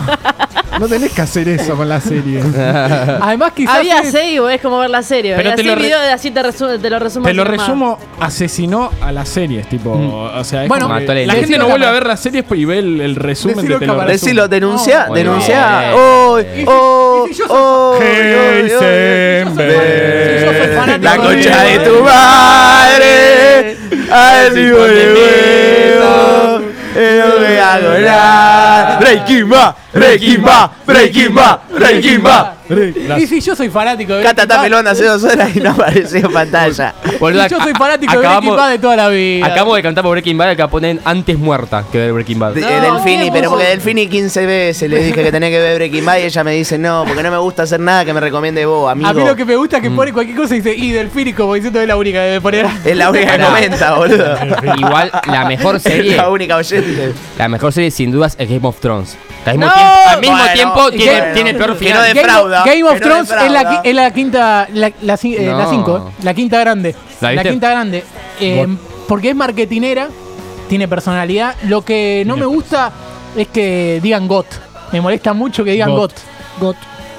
no 0.78 0.88
tenés 0.88 1.12
que 1.12 1.22
hacer 1.22 1.48
eso 1.48 1.76
con 1.76 1.88
la 1.88 2.00
serie. 2.00 2.40
Además, 3.20 3.52
quizás. 3.54 3.76
Había 3.76 4.00
es- 4.00 4.10
seis, 4.10 4.40
es 4.50 4.60
como 4.60 4.78
ver 4.78 4.90
la 4.90 5.02
serie. 5.02 5.34
Pero 5.36 5.54
te 5.54 5.62
lo 5.62 5.74
re- 5.74 5.82
videos 5.82 6.02
de 6.02 6.12
así 6.12 6.30
te, 6.30 6.42
resu- 6.42 6.80
te 6.80 6.90
lo 6.90 6.98
resumo 6.98 7.26
Te 7.26 7.34
lo 7.34 7.44
nomás. 7.44 7.60
resumo, 7.60 7.98
asesinó 8.20 8.90
a 9.00 9.12
las 9.12 9.28
series, 9.28 9.68
tipo, 9.68 9.90
o 9.92 10.44
sea, 10.44 10.62
es 10.64 10.68
Bueno, 10.68 10.86
como 10.86 10.96
que 10.98 11.02
Mató 11.02 11.12
a 11.12 11.14
la 11.16 11.26
la 11.26 11.34
gente 11.34 11.58
no 11.58 11.68
vuelve 11.68 11.86
a 11.86 11.90
ver 11.92 12.06
las 12.06 12.20
series 12.20 12.44
y 12.54 12.64
ve 12.64 12.78
el, 12.78 13.00
el 13.00 13.16
resumen 13.16 13.56
Decilo 13.56 13.74
de 13.74 13.80
te 13.80 13.86
lo 13.86 13.94
resumo. 13.94 14.08
Decilo, 14.12 14.48
denuncia, 14.48 15.06
No, 15.08 15.14
denuncia. 15.14 15.90
Oh, 15.94 16.38
oh, 16.66 17.26
oh, 17.48 17.98
La 21.00 21.12
de- 21.12 21.18
concha 21.18 21.62
de 21.62 21.78
tu 21.80 22.02
madre. 22.04 23.76
Arriba 24.10 24.84
de 24.86 25.14
huevo. 25.14 26.60
eh, 26.60 26.63
No 26.94 27.40
me 27.40 27.60
hago 27.60 27.98
nada. 27.98 28.98
Breaking 29.00 29.48
Bad, 29.48 29.74
Breaking 29.92 30.42
Bad, 30.42 30.70
Breaking 30.86 31.34
Bad, 31.34 31.60
Breaking 31.70 32.22
Bad. 32.22 32.53
Y 33.18 33.26
si 33.26 33.40
yo 33.40 33.54
soy 33.54 33.68
fanático 33.68 34.14
de 34.14 34.22
Cata 34.22 34.42
está 34.42 34.60
Breaking 34.60 34.72
Bad, 34.72 34.80
pelón 34.82 34.86
hace 34.88 35.04
dos 35.04 35.22
horas 35.24 35.54
y 35.56 35.60
no 35.60 35.70
apareció 35.72 36.18
en 36.26 36.32
pantalla. 36.32 36.94
Boludo, 37.20 37.44
y 37.46 37.48
yo 37.48 37.60
soy 37.60 37.72
fanático 37.74 38.12
de 38.12 38.18
Breaking 38.18 38.36
acabamos- 38.38 38.56
Bad 38.56 38.70
de 38.70 38.78
toda 38.78 38.96
la 38.96 39.08
vida. 39.08 39.46
Acabamos 39.46 39.76
de 39.76 39.82
cantar 39.82 40.02
por 40.04 40.10
Breaking 40.12 40.38
Bad, 40.38 40.48
acá 40.50 40.68
ponen 40.68 41.00
antes 41.04 41.38
muerta 41.38 41.84
que 41.92 41.98
ver 41.98 42.12
Breaking 42.12 42.38
Bad. 42.38 42.54
De- 42.54 42.60
No, 42.62 42.68
eh, 42.68 42.80
Delfini, 42.80 43.24
¿qué 43.26 43.32
pero 43.32 43.50
vos? 43.50 43.58
porque 43.58 43.68
Delfini 43.70 44.06
15 44.06 44.46
veces 44.46 44.88
le 44.90 44.98
dije 45.04 45.22
que 45.22 45.30
tenía 45.32 45.50
que 45.50 45.58
ver 45.60 45.76
Breaking 45.76 46.04
Bad 46.06 46.18
y 46.18 46.22
ella 46.22 46.44
me 46.44 46.52
dice 46.52 46.78
no, 46.78 47.04
porque 47.06 47.22
no 47.22 47.30
me 47.30 47.38
gusta 47.38 47.64
hacer 47.64 47.80
nada 47.80 48.04
que 48.04 48.12
me 48.14 48.20
recomiende 48.20 48.64
vos, 48.66 48.90
amigo. 48.90 49.08
A 49.08 49.12
mí 49.12 49.24
lo 49.24 49.36
que 49.36 49.44
me 49.44 49.56
gusta 49.56 49.76
es 49.76 49.82
que 49.82 49.90
pone 49.90 50.12
cualquier 50.12 50.36
cosa 50.36 50.54
y 50.54 50.60
dice, 50.60 50.74
y 50.74 50.90
Delfini, 50.92 51.32
como 51.34 51.54
diciendo 51.54 51.80
es 51.80 51.86
la 51.88 51.96
única 51.96 52.18
que 52.20 52.24
debe 52.26 52.40
poner. 52.40 52.66
Es 52.84 52.96
la 52.96 53.10
única 53.10 53.36
que 53.36 53.44
comenta, 53.44 53.94
boludo. 53.94 54.36
Igual, 54.78 55.10
la 55.26 55.44
mejor 55.44 55.76
Es 55.76 55.82
serie, 55.84 56.16
la 56.16 56.28
única 56.30 56.56
oyente. 56.56 57.12
la 57.38 57.48
mejor 57.48 57.72
serie 57.72 57.90
sin 57.90 58.10
dudas 58.10 58.36
es 58.38 58.48
Game 58.48 58.66
of 58.66 58.78
Thrones. 58.80 59.16
Al 59.46 59.58
mismo 59.58 59.66
No. 59.66 59.74
tiempo, 59.74 60.08
al 60.08 60.20
mismo 60.20 60.36
Bueno, 60.36 60.52
tiempo 60.54 60.88
y 60.88 60.96
tiene, 60.96 61.20
tiene 61.34 61.54
peor 61.54 61.72
que 61.72 61.78
final. 61.78 61.94
no 61.94 62.00
Game, 62.02 62.14
defrauda, 62.14 62.64
Game 62.64 62.82
of 62.84 62.92
que 62.94 63.00
no 63.00 63.06
Thrones 63.06 63.30
es 63.30 63.94
la, 63.94 64.06
es 64.06 64.12
quinta, 64.12 64.68
la, 64.72 64.86
eh, 64.88 64.94
la 65.02 65.16
cinco, 65.16 66.10
la 66.22 66.34
quinta 66.34 66.58
grande. 66.60 66.94
¿La 67.20 67.42
quinta 67.42 67.70
grande. 67.70 68.04
Eh, 68.40 68.66
porque 69.06 69.30
es 69.30 69.36
marketinera, 69.36 70.08
tiene 70.68 70.88
personalidad. 70.88 71.56
Lo 71.64 71.82
que 71.82 72.22
no 72.26 72.36
me 72.36 72.46
gusta 72.46 72.90
es 73.36 73.48
que 73.48 74.00
digan 74.02 74.26
GOT. 74.28 74.46
Me 74.92 75.00
molesta 75.00 75.32
mucho 75.32 75.64
que 75.64 75.72
digan 75.72 75.90
GOT. 75.90 76.12
Got. 76.60 76.76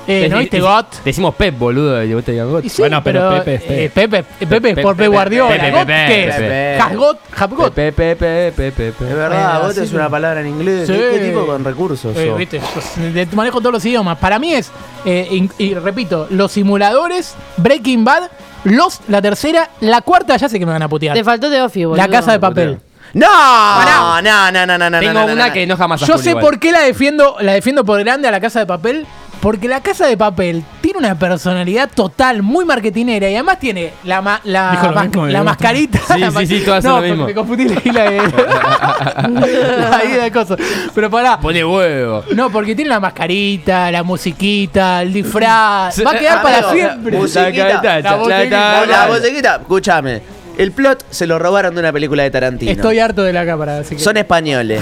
Eh, 0.07 0.27
¿No 0.29 0.37
viste 0.37 0.59
GOT? 0.59 1.03
Decimos 1.03 1.33
Pep, 1.35 1.57
boludo, 1.57 2.03
y 2.03 2.13
vos 2.13 2.23
te 2.23 2.31
digas 2.33 2.47
God. 2.47 2.63
Sí, 2.63 2.75
Bueno, 2.81 3.03
pero 3.03 3.29
Pepe 3.43 3.55
es 3.55 3.61
eh, 3.63 3.91
Pep. 3.93 4.11
Pepe, 4.11 4.17
eh, 4.19 4.23
Pepe 4.47 4.55
es 4.69 4.75
Pepe, 4.75 4.81
por 4.81 4.95
Pep 4.95 5.05
Pepe, 5.05 5.07
Guardiola. 5.07 5.49
Pepe, 5.55 5.71
¿GOT 5.71 5.79
Pepe, 5.87 6.05
qué 6.07 6.27
es? 6.27 6.35
Pepe. 6.35 6.77
Hasgot, 6.79 7.19
Hapgot. 7.35 7.73
Pepe, 7.73 8.15
Pepe, 8.15 8.51
Pepe, 8.55 8.91
Pepe. 8.91 9.09
Es 9.09 9.15
verdad, 9.15 9.71
tenés 9.73 9.89
que- 9.89 9.95
una 9.95 10.09
palabra 10.09 10.41
en 10.41 10.47
inglés. 10.47 10.87
Sí. 10.87 10.93
¿Qué 10.93 11.19
tipo 11.27 11.45
con 11.45 11.63
recursos? 11.63 12.15
Eh, 12.15 12.27
sos? 12.27 12.37
viste, 12.37 12.61
manejo 13.35 13.59
todos 13.59 13.73
los 13.73 13.85
idiomas. 13.85 14.17
Para 14.19 14.37
mí 14.37 14.53
es, 14.53 14.71
eh, 15.05 15.47
y, 15.57 15.73
repito, 15.73 16.27
los 16.29 16.51
simuladores, 16.51 17.35
Breaking 17.57 18.03
Bad, 18.03 18.29
Los, 18.63 19.01
la 19.09 19.21
tercera, 19.21 19.69
la 19.79 20.01
cuarta, 20.01 20.37
ya 20.37 20.49
sé 20.49 20.57
que 20.57 20.65
me 20.65 20.71
van 20.71 20.81
a 20.81 20.89
putear. 20.89 21.15
Te 21.15 21.23
faltó 21.23 21.51
de 21.51 21.61
Offi, 21.61 21.85
boludo. 21.85 21.97
La 21.97 22.07
casa 22.09 22.31
de 22.31 22.39
papel. 22.39 22.79
No, 23.13 23.27
no, 23.85 24.21
no, 24.21 24.51
no, 24.51 24.65
no, 24.77 24.89
no. 24.89 24.99
Tengo 24.99 25.13
no, 25.13 25.27
no, 25.27 25.33
una 25.33 25.47
no. 25.47 25.53
que 25.53 25.65
no 25.67 25.77
jamás 25.77 26.01
Yo 26.01 26.17
sé 26.17 26.35
por 26.35 26.59
qué 26.59 26.71
la 26.71 26.81
defiendo, 26.81 27.37
la 27.39 27.53
defiendo 27.53 27.85
por 27.85 27.99
grande 28.03 28.27
a 28.27 28.31
la 28.31 28.41
casa 28.41 28.59
de 28.59 28.65
papel. 28.65 29.07
Porque 29.41 29.67
la 29.67 29.81
casa 29.81 30.07
de 30.07 30.17
papel 30.17 30.63
tiene 30.81 30.99
una 30.99 31.17
personalidad 31.19 31.89
total, 31.93 32.41
muy 32.41 32.65
marketinera. 32.65 33.29
Y 33.29 33.35
además 33.35 33.59
tiene 33.59 33.91
la, 34.03 34.21
ma- 34.21 34.41
la, 34.43 34.71
Dijo 34.71 34.87
lo 34.87 34.93
mas- 34.93 35.05
mismo 35.07 35.25
de 35.27 35.33
la 35.33 35.43
mascarita. 35.43 35.99
Sí, 36.13 36.19
la 36.19 36.31
sí, 36.31 36.47
sí, 36.47 36.61
todas 36.65 36.83
no, 36.83 36.99
lo 36.99 37.07
mismo. 37.07 37.25
Me 37.27 37.33
confundí 37.33 37.65
la 37.69 37.81
isla 37.83 38.03
de. 38.09 38.17
la 39.89 40.03
isla 40.05 40.23
de 40.23 40.31
cosas. 40.31 40.57
Pero 40.93 41.09
pará. 41.11 41.39
Pone 41.39 41.63
huevo. 41.63 42.23
No, 42.33 42.49
porque 42.49 42.75
tiene 42.75 42.89
la 42.89 42.99
mascarita, 42.99 43.91
la 43.91 44.03
musiquita, 44.03 45.01
el 45.03 45.13
disfraz. 45.13 46.03
Va 46.05 46.11
a 46.11 46.17
quedar 46.19 46.37
Ah, 46.39 46.41
para 46.41 46.57
amigo, 46.57 46.73
siempre. 46.73 47.17
musiquita. 47.17 48.01
La 48.01 48.17
musiquita. 48.17 48.85
La 48.85 49.07
musiquita, 49.07 49.55
escúchame. 49.61 50.21
El 50.57 50.71
plot 50.71 51.05
se 51.09 51.27
lo 51.27 51.37
robaron 51.37 51.73
de 51.75 51.81
una 51.81 51.91
película 51.91 52.23
de 52.23 52.31
Tarantino. 52.31 52.71
Estoy 52.71 52.97
harto 52.99 53.21
de 53.23 53.33
la 53.33 53.45
cámara, 53.45 53.79
así 53.79 53.95
que. 53.97 54.01
Son 54.01 54.15
españoles. 54.17 54.81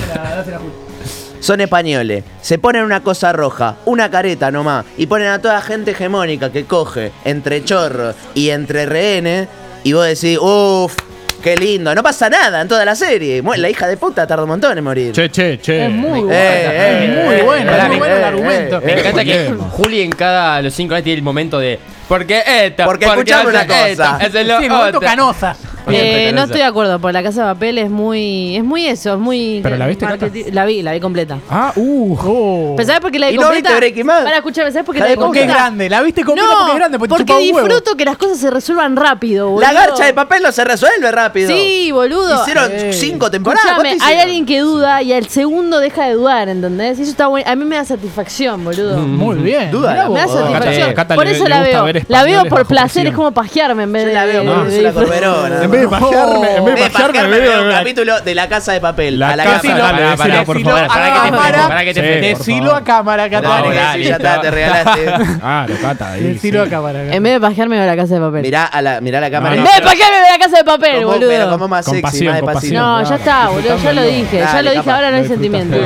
Son 1.43 1.59
españoles. 1.59 2.23
Se 2.41 2.57
ponen 2.57 2.83
una 2.85 3.03
cosa 3.03 3.33
roja, 3.33 3.75
una 3.83 4.09
careta 4.09 4.49
nomás, 4.49 4.85
y 4.97 5.07
ponen 5.07 5.27
a 5.27 5.41
toda 5.41 5.59
gente 5.61 5.91
hegemónica 5.91 6.53
que 6.53 6.63
coge 6.63 7.11
entre 7.25 7.65
chorros 7.65 8.15
y 8.33 8.49
entre 8.49 8.85
rehenes, 8.85 9.49
y 9.83 9.91
vos 9.91 10.05
decís, 10.05 10.37
uff, 10.39 10.95
qué 11.43 11.57
lindo. 11.57 11.93
No 11.93 12.01
pasa 12.01 12.29
nada 12.29 12.61
en 12.61 12.69
toda 12.69 12.85
la 12.85 12.95
serie. 12.95 13.43
La 13.57 13.69
hija 13.69 13.87
de 13.87 13.97
puta 13.97 14.25
tarda 14.25 14.43
un 14.43 14.49
montón 14.51 14.77
en 14.77 14.83
morir. 14.85 15.11
Che, 15.11 15.29
che, 15.29 15.59
che. 15.59 15.83
Es 15.87 15.91
muy 15.91 16.21
bueno. 16.21 16.31
eh, 16.33 17.03
es 17.03 17.25
muy 17.25 17.35
eh, 17.35 17.41
bueno, 17.43 17.71
eh, 17.73 17.77
es 17.77 17.87
muy 17.89 17.97
bueno 17.97 18.15
el 18.15 18.21
eh, 18.21 18.25
argumento. 18.25 18.77
eh, 18.77 18.81
Me 18.85 18.93
encanta 18.99 19.25
que. 19.25 19.53
Juli 19.71 20.01
en 20.01 20.11
cada 20.11 20.61
los 20.61 20.73
cinco 20.73 20.93
años 20.93 21.03
tiene 21.03 21.17
el 21.17 21.23
momento 21.23 21.59
de. 21.59 21.77
Porque 22.07 22.41
esto. 22.47 22.85
Porque 22.85 23.03
escuchame 23.03 23.49
una 23.49 23.59
hace 23.59 23.91
esto, 23.91 24.03
cosa. 24.03 24.15
hace 24.15 24.43
lo 24.45 24.61
Sí, 24.61 24.69
momento 24.69 25.01
canosa. 25.01 25.57
Eh, 25.87 26.31
no 26.33 26.43
estoy 26.43 26.59
de 26.59 26.63
acuerdo, 26.65 26.99
porque 26.99 27.13
la 27.13 27.23
casa 27.23 27.47
de 27.47 27.53
papel 27.53 27.77
es 27.77 27.89
muy. 27.89 28.55
Es 28.55 28.63
muy 28.63 28.85
eso, 28.87 29.13
es 29.13 29.19
muy. 29.19 29.59
¿Pero 29.63 29.75
la 29.77 29.87
viste, 29.87 30.05
Cata? 30.05 30.27
La 30.51 30.65
vi, 30.65 30.81
la 30.81 30.93
vi 30.93 30.99
completa. 30.99 31.39
Ah, 31.49 31.73
uh. 31.75 32.17
Oh. 32.25 32.73
¿Pero 32.77 32.87
sabes 32.87 33.01
por 33.01 33.11
qué 33.11 33.19
la 33.19 33.27
vi 33.29 33.33
¿Y 33.33 33.37
no 33.37 33.43
completa? 33.43 33.69
viste 33.69 33.79
Breaking 33.79 34.07
Bad? 34.07 34.23
Para, 34.23 34.37
escuchame, 34.37 34.71
¿sabes 34.71 34.85
por 34.85 34.95
qué 34.95 35.01
la 35.01 35.07
vi 35.07 35.15
Porque 35.15 35.39
es 35.39 35.45
completa? 35.45 35.53
grande. 35.63 35.89
La 35.89 36.01
viste 36.01 36.23
completa 36.23 36.47
No, 36.51 36.57
porque 36.57 36.71
es 36.71 36.77
grande. 36.77 36.99
Porque, 36.99 37.09
te 37.09 37.15
porque 37.17 37.33
chupa 37.33 37.39
un 37.39 37.55
huevo. 37.55 37.67
disfruto 37.67 37.97
que 37.97 38.05
las 38.05 38.17
cosas 38.17 38.37
se 38.39 38.49
resuelvan 38.49 38.95
rápido, 38.95 39.49
boludo. 39.49 39.61
La 39.61 39.73
garcha 39.73 40.05
de 40.05 40.13
papel 40.13 40.41
no 40.43 40.51
se 40.51 40.63
resuelve 40.63 41.11
rápido. 41.11 41.49
Sí, 41.49 41.91
boludo. 41.91 42.41
Hicieron 42.41 42.71
Eh. 42.71 42.93
cinco 42.93 43.29
temporadas. 43.29 43.65
Escuchame, 43.65 43.89
¿cuánto 43.97 44.05
hay 44.05 44.17
alguien 44.19 44.45
que 44.45 44.59
duda 44.59 45.01
y 45.01 45.13
al 45.13 45.27
segundo 45.27 45.79
deja 45.79 46.05
de 46.07 46.13
dudar, 46.13 46.49
¿entendés? 46.49 46.99
Y 46.99 47.03
eso 47.03 47.11
está 47.11 47.27
bueno. 47.27 47.49
A 47.49 47.55
mí 47.55 47.65
me 47.65 47.75
da 47.75 47.85
satisfacción, 47.85 48.63
boludo. 48.63 48.97
Muy 48.97 49.37
bien. 49.37 49.71
Duda, 49.71 50.07
Me 50.09 50.19
da 50.19 50.27
satisfacción. 50.27 50.89
Cata- 50.89 51.03
Cata 51.03 51.15
por 51.15 51.27
eso 51.27 51.43
le 51.43 51.49
la 51.49 51.61
veo. 51.61 51.85
La 52.07 52.23
veo 52.23 52.45
por 52.45 52.65
placer, 52.65 53.07
es 53.07 53.13
como 53.13 53.31
pajearme 53.31 53.83
en 53.83 53.91
vez 53.91 54.05
de. 54.05 54.13
la 54.13 54.25
veo 54.25 54.45
como 54.45 54.63
de- 54.65 55.72
De- 55.73 55.79
vez 55.79 55.91
de 55.91 55.99
pajearme, 55.99 56.55
en 56.55 56.65
vez 56.65 56.75
de 56.75 56.83
De 56.83 56.89
pajearme, 56.89 57.39
veo 57.39 57.63
un 57.63 57.71
capítulo 57.71 58.21
de 58.21 58.35
la 58.35 58.47
casa 58.47 58.71
de 58.73 58.81
papel. 58.81 59.19
La 59.19 59.29
a 59.29 59.35
la 59.35 59.43
casa 59.43 59.61
de 59.67 59.73
de 59.73 59.79
papel. 59.79 60.03
Decilo 60.05 60.45
por 60.45 60.61
favor, 60.61 60.87
pará 60.87 61.83
que 61.85 61.93
te 61.93 62.01
Decilo 62.01 62.75
a 62.75 62.83
cámara, 62.83 63.29
Cata. 63.29 63.63
Ya 63.97 64.15
está, 64.15 64.41
te 64.41 64.51
regalaste. 64.51 65.05
Claro, 65.39 65.73
Cata, 65.81 66.11
ahí. 66.13 66.23
Decilo 66.23 66.63
sí. 66.63 66.67
a 66.67 66.69
cámara. 66.69 67.13
En 67.13 67.23
vez 67.23 67.33
de 67.33 67.39
pajearme, 67.39 67.77
veo 67.77 67.85
la 67.85 67.95
casa 67.95 68.15
de 68.15 68.19
papel. 68.21 68.41
Mirá, 68.41 68.65
a 68.65 68.81
la, 68.81 69.01
mirá 69.01 69.19
la 69.19 69.31
cámara. 69.31 69.55
en 69.55 69.63
vez 69.63 69.75
de 69.75 69.81
pajearme, 69.81 70.17
veo 70.21 70.29
la 70.31 70.39
casa 70.39 70.57
de 70.57 70.63
papel, 70.63 71.05
boludo. 71.05 71.29
pero 71.29 71.49
como 71.49 71.67
más 71.67 71.85
sexy, 71.85 72.27
más 72.27 72.41
pasión. 72.41 72.75
No, 72.75 73.03
ya 73.03 73.15
está, 73.15 73.49
boludo. 73.49 73.77
Ya 73.77 73.93
lo 73.93 74.03
dije, 74.03 74.39
ya 74.39 74.61
lo 74.61 74.71
dije, 74.71 74.91
ahora 74.91 75.09
no 75.11 75.17
hay 75.17 75.23
lo 75.23 75.27
sentimiento. 75.27 75.77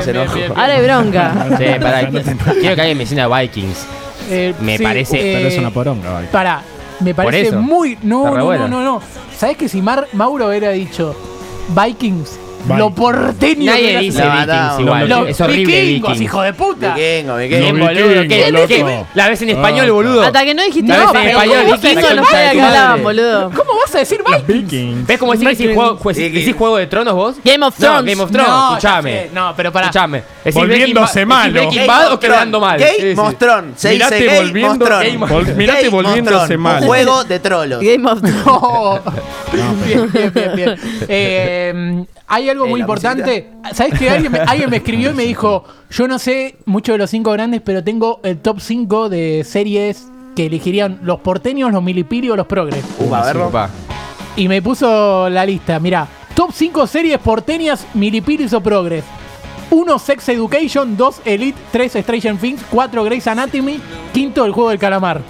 Ahora 0.55 0.73
hay 0.75 0.83
bronca. 0.83 1.33
Sí, 1.57 1.65
pará, 1.81 2.07
quiero 2.09 2.75
que 2.75 2.81
alguien 2.81 2.97
me 2.97 3.03
enseñe 3.03 3.27
Vikings. 3.27 3.85
Eh, 4.29 4.53
Me 4.59 4.77
sí, 4.77 4.83
parece- 4.83 5.17
eh, 5.17 5.35
Pero 5.37 5.47
es 5.47 5.57
una 5.57 5.71
poronga, 5.71 6.11
vale. 6.11 6.27
Me 6.99 7.13
parece 7.13 7.51
muy. 7.61 7.97
No, 8.03 8.23
no, 8.39 8.45
no, 8.67 8.67
no, 8.67 8.83
no. 8.83 9.01
¿Sabes 9.37 9.57
que 9.57 9.69
si 9.69 9.81
Mar- 9.81 10.07
Mauro 10.13 10.47
hubiera 10.47 10.71
dicho 10.71 11.15
Vikings 11.69 12.39
Bye. 12.65 12.77
Lo 12.79 12.89
porteño 12.89 13.71
Nadie 13.71 13.91
que 13.93 13.99
dice 13.99 14.23
No, 14.23 14.31
Vikings 14.31 14.49
no, 14.75 14.81
igual. 14.81 15.09
Los 15.09 15.29
es 15.29 15.41
horrible 15.41 15.81
vikingos, 15.81 16.09
Vikings. 16.11 16.21
hijo 16.21 16.41
de 16.41 16.53
puta. 16.53 16.93
Vikingo, 16.95 17.37
Bien, 17.37 17.49
vikingo. 17.49 17.77
Los 17.77 17.87
boludo. 17.87 18.13
¿qué- 18.13 18.19
vikingos, 18.21 18.67
qué- 18.67 18.77
loco. 18.79 19.07
La 19.13 19.29
ves 19.29 19.41
en 19.41 19.49
español, 19.49 19.85
Ah. 19.87 19.91
boludo. 19.93 20.23
Hasta 20.23 20.43
que 20.45 20.53
no 20.53 20.63
dijiste 20.63 20.91
no, 20.93 21.11
pero 21.13 21.29
español, 21.29 21.57
¿cómo 21.65 22.15
no 22.15 22.25
sabía 22.25 22.51
que 22.51 22.61
hablaban, 22.61 23.03
boludo. 23.03 23.51
¿Cómo 23.55 23.71
vas 23.85 23.95
a 23.95 23.99
decir 23.99 24.19
Los 24.19 24.45
Vikings? 24.47 24.71
Vikings. 24.71 25.07
¿Ves 25.07 25.17
cómo 25.17 25.31
decís, 25.33 25.47
decís, 25.57 25.75
juego, 25.75 25.97
jue- 25.99 26.13
Vikings. 26.15 26.33
decís 26.33 26.55
Juego 26.57 26.77
de 26.77 26.87
Tronos 26.87 27.13
vos? 27.13 27.35
Game 27.43 27.65
of 27.65 27.79
No, 27.79 27.85
Thrones. 27.87 28.11
Game 28.11 28.23
of 28.23 28.31
Thrones, 28.31 28.49
No, 28.49 28.69
ya 28.71 28.77
escuchame. 28.77 29.11
sé. 29.11 29.29
No, 29.33 29.53
pero 29.55 29.71
pará. 29.71 29.85
Escuchame. 29.87 30.17
Decís 30.43 30.53
Volviéndose 30.55 31.25
Breaking 31.25 31.85
malo. 31.87 32.09
Bad 32.11 32.19
quedando 32.19 32.59
mal. 32.59 32.79
Game 32.79 32.91
Sí, 32.97 33.01
sí. 33.11 33.15
Mostrón. 33.15 33.73
Se 33.77 33.91
Mirate 33.93 34.15
dice 34.15 34.35
volviendo- 34.41 34.69
Mostrón. 34.85 35.19
Vol- 35.21 35.55
mirate 35.55 35.89
volviéndose 35.89 36.37
Mostrón, 36.57 36.59
mal. 36.61 36.83
Juego 36.85 37.23
de 37.23 37.39
trolos. 37.39 37.81
Game 37.81 38.09
of 38.11 38.21
Thrones. 38.21 39.01
No. 39.53 39.73
bien, 39.85 40.11
bien, 40.11 40.31
bien, 40.33 40.51
bien. 40.55 40.79
Eh, 41.07 42.05
hay 42.27 42.49
algo 42.49 42.65
Eh, 42.65 42.69
muy 42.69 42.81
importante. 42.81 43.49
¿Sabes 43.73 43.97
qué? 43.97 44.09
Alguien 44.09 44.31
me, 44.31 44.39
alguien 44.39 44.69
me 44.69 44.77
escribió 44.77 45.11
y 45.11 45.13
me 45.13 45.23
dijo: 45.23 45.63
Yo 45.89 46.07
no 46.07 46.19
sé 46.19 46.57
mucho 46.65 46.91
de 46.91 46.97
los 46.97 47.09
cinco 47.09 47.31
grandes, 47.31 47.61
pero 47.61 47.83
tengo 47.83 48.19
el 48.23 48.39
top 48.39 48.59
5 48.59 49.09
de 49.09 49.43
series 49.45 50.07
que 50.35 50.45
elegirían 50.45 50.99
los 51.03 51.19
porteños, 51.21 51.71
los 51.71 51.81
milipiri 51.81 52.29
o 52.29 52.35
los 52.35 52.45
progres. 52.47 52.83
Uh, 52.99 53.13
a 53.15 53.23
verlo. 53.25 53.51
Y 54.35 54.47
me 54.47 54.61
puso 54.61 55.29
la 55.29 55.45
lista. 55.45 55.79
Mira, 55.79 56.07
top 56.35 56.51
5 56.53 56.85
series 56.85 57.17
porteñas, 57.19 57.87
milipiris 57.93 58.53
o 58.53 58.61
progres. 58.61 59.03
1 59.69 59.99
Sex 59.99 60.29
Education, 60.29 60.95
2 60.95 61.21
Elite, 61.25 61.57
3 61.71 61.91
Stranger 62.01 62.37
Things, 62.37 62.61
4 62.69 63.03
Grey's 63.03 63.27
Anatomy, 63.27 63.79
5 64.13 64.45
El 64.45 64.51
Juego 64.51 64.69
del 64.69 64.79
Calamar. 64.79 65.21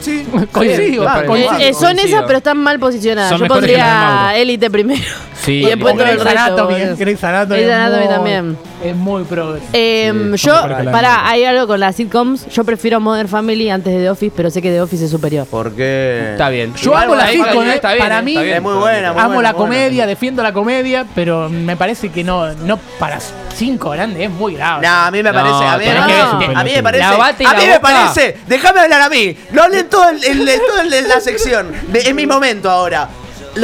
Sí, 0.00 0.24
Coincido, 0.52 1.02
claro, 1.02 1.26
coincido. 1.26 1.58
Eh, 1.58 1.68
eh, 1.68 1.74
son 1.74 1.82
Coincido. 1.94 2.06
esas, 2.08 2.22
pero 2.26 2.38
están 2.38 2.58
mal 2.58 2.78
posicionadas. 2.78 3.30
Son 3.30 3.38
Yo 3.38 3.44
que 3.44 3.48
pondría. 3.48 4.32
Élite 4.36 4.70
primero. 4.70 5.02
Sí. 5.44 5.62
Y 5.62 5.66
después 5.66 5.94
todo 5.94 6.04
el 6.06 6.20
resto. 6.20 6.24
Grey's 6.24 6.40
Anatomy 6.40 6.74
Grey's 6.96 7.18
es 7.18 7.24
Anatomy 7.24 7.98
muy- 7.98 8.08
también. 8.08 8.58
Es 8.82 8.94
muy 8.96 9.24
progres. 9.24 9.62
Em, 9.72 10.36
Sí, 10.36 10.46
yo, 10.46 10.52
que 10.76 10.84
pará, 10.90 11.28
hay 11.28 11.44
algo 11.44 11.66
con 11.66 11.80
las 11.80 11.96
sitcoms. 11.96 12.46
Yo 12.48 12.64
prefiero 12.64 13.00
Modern 13.00 13.28
Family 13.28 13.70
antes 13.70 13.92
de 13.94 14.00
The 14.00 14.10
Office, 14.10 14.32
pero 14.36 14.50
sé 14.50 14.60
que 14.60 14.70
The 14.70 14.80
Office 14.82 15.04
es 15.06 15.10
superior. 15.10 15.46
¿Por 15.46 15.72
qué? 15.72 16.30
Está 16.32 16.48
bien. 16.50 16.74
Yo 16.76 16.96
amo 16.96 17.14
la 17.14 17.28
sitcom, 17.28 17.64
eh. 17.64 17.74
está 17.74 17.92
bien, 17.92 18.02
Para 18.04 18.18
eh, 18.18 18.22
mí 18.22 18.32
está 18.32 18.42
bien. 18.42 18.56
Es 18.56 18.62
muy 18.62 18.74
buena, 18.74 19.12
muy 19.12 19.20
Amo 19.22 19.34
buena, 19.34 19.48
la 19.48 19.52
muy 19.52 19.66
buena. 19.66 19.76
comedia, 19.78 20.06
defiendo 20.06 20.42
la 20.42 20.52
comedia, 20.52 21.06
pero 21.14 21.48
me 21.48 21.76
parece 21.76 22.10
que 22.10 22.24
no, 22.24 22.52
no 22.54 22.78
para 22.98 23.18
cinco 23.54 23.90
grandes 23.90 24.22
es 24.22 24.30
muy 24.30 24.54
grave. 24.54 24.86
No, 24.86 24.92
a 24.92 25.10
mí 25.10 25.22
me 25.22 25.30
No, 25.32 25.38
parece, 25.38 25.64
a 25.64 25.78
mí, 25.78 25.84
tenés 25.84 26.02
a 26.02 26.06
mí- 26.06 26.12
que 26.12 26.20
su 26.52 26.58
a 26.58 26.64
mí 26.64 26.70
me 26.74 26.82
parece, 26.82 27.04
Lavate 27.04 27.46
a 27.46 27.52
la 27.52 27.58
mí 27.58 27.66
me 27.66 27.76
boca. 27.78 27.80
parece, 27.80 28.36
déjame 28.46 28.80
hablar 28.80 29.00
a 29.02 29.08
mí, 29.08 29.36
no 29.52 29.62
hablen 29.62 29.88
todo 29.88 30.08
el, 30.10 30.24
el- 30.24 30.60
todo 30.66 30.80
el- 30.82 31.08
la 31.08 31.20
sección, 31.20 31.72
De- 31.88 32.00
es 32.00 32.14
mi 32.14 32.26
momento 32.26 32.70
ahora. 32.70 33.08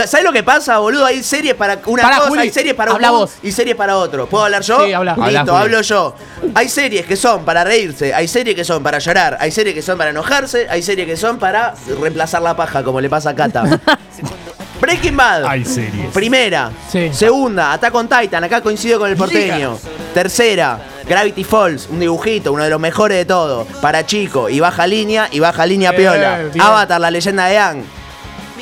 ¿Sabes 0.07 0.25
lo 0.25 0.33
que 0.33 0.43
pasa, 0.43 0.79
boludo? 0.79 1.05
Hay 1.05 1.23
series 1.23 1.55
para 1.55 1.79
una 1.87 2.03
Pará, 2.03 2.17
cosa, 2.19 2.29
Juli, 2.29 2.41
hay 2.43 2.51
series 2.51 2.75
para 2.75 2.93
habla 2.93 3.11
vos. 3.11 3.33
y 3.43 3.51
series 3.53 3.75
para 3.77 3.97
otro. 3.97 4.27
¿Puedo 4.27 4.45
hablar 4.45 4.63
yo? 4.63 4.85
Sí, 4.87 4.93
habla. 4.93 5.13
Listo, 5.15 5.25
Habla, 5.25 5.41
Juli. 5.45 5.57
hablo 5.57 5.81
yo. 5.83 6.15
Hay 6.55 6.69
series 6.69 7.07
que 7.07 7.17
son 7.17 7.45
para 7.45 7.65
reírse, 7.65 8.15
hay 8.15 8.29
series 8.29 8.55
que 8.55 8.65
son 8.65 8.83
para 8.83 8.99
llorar, 8.99 9.37
hay 9.41 9.51
series 9.51 9.75
que 9.75 9.83
son 9.83 9.99
para 9.99 10.11
enojarse, 10.11 10.67
hay 10.71 10.83
series 10.83 11.07
que 11.07 11.17
son 11.17 11.39
para 11.39 11.75
reemplazar 12.01 12.41
la 12.43 12.55
paja, 12.57 12.83
como 12.85 13.01
le 13.01 13.09
pasa 13.11 13.31
a 13.31 13.35
Kata. 13.35 13.65
Breaking 14.81 15.17
Bad. 15.17 15.45
Hay 15.45 15.65
series. 15.65 16.07
Primera. 16.13 16.71
Sí. 16.91 17.11
Segunda, 17.13 17.73
Attack 17.75 17.95
on 17.95 18.09
Titan. 18.09 18.45
Acá 18.45 18.63
coincido 18.63 18.99
con 18.99 19.11
el 19.11 19.17
porteño. 19.17 19.77
Tercera, 20.15 20.79
Gravity 21.07 21.45
Falls. 21.45 21.89
Un 21.91 22.01
dibujito, 22.01 22.51
uno 22.53 22.65
de 22.65 22.71
los 22.71 22.81
mejores 22.81 23.19
de 23.19 23.25
todo. 23.27 23.67
Para 23.83 24.07
chico. 24.07 24.49
Y 24.49 24.59
baja 24.61 24.87
línea 24.87 25.29
y 25.31 25.39
baja 25.39 25.67
línea 25.67 25.91
Bien, 25.91 26.03
piola. 26.13 26.39
bien. 26.39 26.61
Avatar, 26.63 26.99
la 27.01 27.11
leyenda 27.11 27.47
de 27.47 27.59
Aang. 27.59 27.85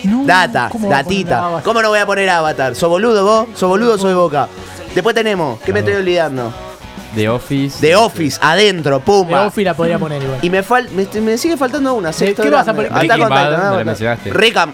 No, 0.05 0.25
Data, 0.25 0.69
¿cómo 0.73 0.89
va 0.89 0.99
a 1.01 1.05
poner 1.05 1.25
datita. 1.27 1.61
¿Cómo 1.65 1.83
no 1.83 1.89
voy 1.89 1.99
a 1.99 2.07
poner 2.07 2.29
Avatar? 2.31 2.75
¿Sos 2.75 2.89
boludo 2.89 3.25
vos? 3.25 3.47
¿Sos 3.55 3.69
boludo 3.69 3.95
o 3.95 3.99
soy 3.99 4.15
boca? 4.15 4.49
Después 4.95 5.15
tenemos, 5.15 5.61
¿qué 5.61 5.73
me 5.73 5.81
estoy 5.81 5.95
olvidando? 5.95 6.53
The 7.15 7.29
Office. 7.29 7.79
The 7.81 7.97
Office, 7.97 8.39
adentro, 8.41 8.99
De 8.99 9.05
pumba. 9.05 9.47
Office 9.47 9.65
la 9.65 9.75
podría 9.75 9.99
poner 9.99 10.23
igual. 10.23 10.39
Y 10.43 10.51
me, 10.51 10.63
fal- 10.63 10.89
me, 10.91 11.07
me 11.21 11.39
sigue 11.39 11.57
faltando 11.57 11.95
una. 11.95 12.13
sexto 12.13 12.43
¿qué 12.43 12.51
vas 12.51 12.69
a 12.69 12.73
grande. 12.73 12.89
poner? 12.91 13.07
Breaking 13.09 13.29
Bad, 13.29 13.39
Titan, 13.39 13.51
no 13.53 13.59
la 13.59 13.67
Avatar. 13.69 13.85
mencionaste. 13.87 14.31
Rick 14.31 14.57
and- 14.57 14.73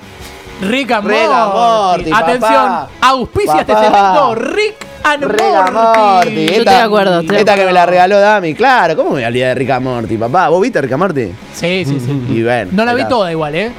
Rick 0.62 0.90
and 0.92 1.06
Rick 1.08 1.20
and 1.30 1.52
Morty. 1.52 2.04
Morty, 2.04 2.12
Atención, 2.12 2.40
papá. 2.66 2.88
auspicia 3.00 3.60
este 3.60 3.72
Papá. 3.72 3.84
segmento 3.84 4.34
Rick 4.36 4.76
and 5.02 5.22
Rick 5.24 5.40
and 5.42 5.72
Morty. 5.74 6.34
Yo 6.46 6.52
estoy 6.52 6.64
de 6.64 6.80
acuerdo, 6.80 7.20
estoy 7.20 7.34
de 7.34 7.40
Esta 7.40 7.54
que 7.56 7.64
me 7.66 7.72
la 7.72 7.86
regaló 7.86 8.20
Dami, 8.20 8.54
claro. 8.54 8.96
¿Cómo 8.96 9.10
me 9.10 9.14
voy 9.16 9.24
a 9.24 9.28
olvidar 9.28 9.48
de 9.48 9.54
Rick 9.56 9.70
and 9.70 9.84
Morty, 9.84 10.16
papá? 10.16 10.48
¿Vos 10.48 10.60
viste 10.62 10.80
Rick 10.80 10.92
and 10.92 11.00
Morty? 11.02 11.32
Sí, 11.54 11.84
sí, 11.84 11.98
sí. 12.00 12.22
Y 12.30 12.42
bueno. 12.44 12.70
No 12.72 12.84
la 12.84 12.94
vi 12.94 13.04
toda 13.08 13.30
igual, 13.32 13.54
¿eh? 13.54 13.72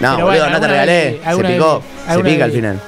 No, 0.00 0.14
Pero 0.16 0.26
boludo, 0.26 0.40
bueno, 0.42 0.50
no 0.50 0.60
te 0.60 0.66
regalé. 0.68 0.92
vez- 1.24 1.36
Se 1.36 1.44
picó. 1.44 1.82
vez- 2.08 2.16
Se 2.16 2.22
pica 2.24 2.44
al 2.44 2.52
final. 2.52 2.80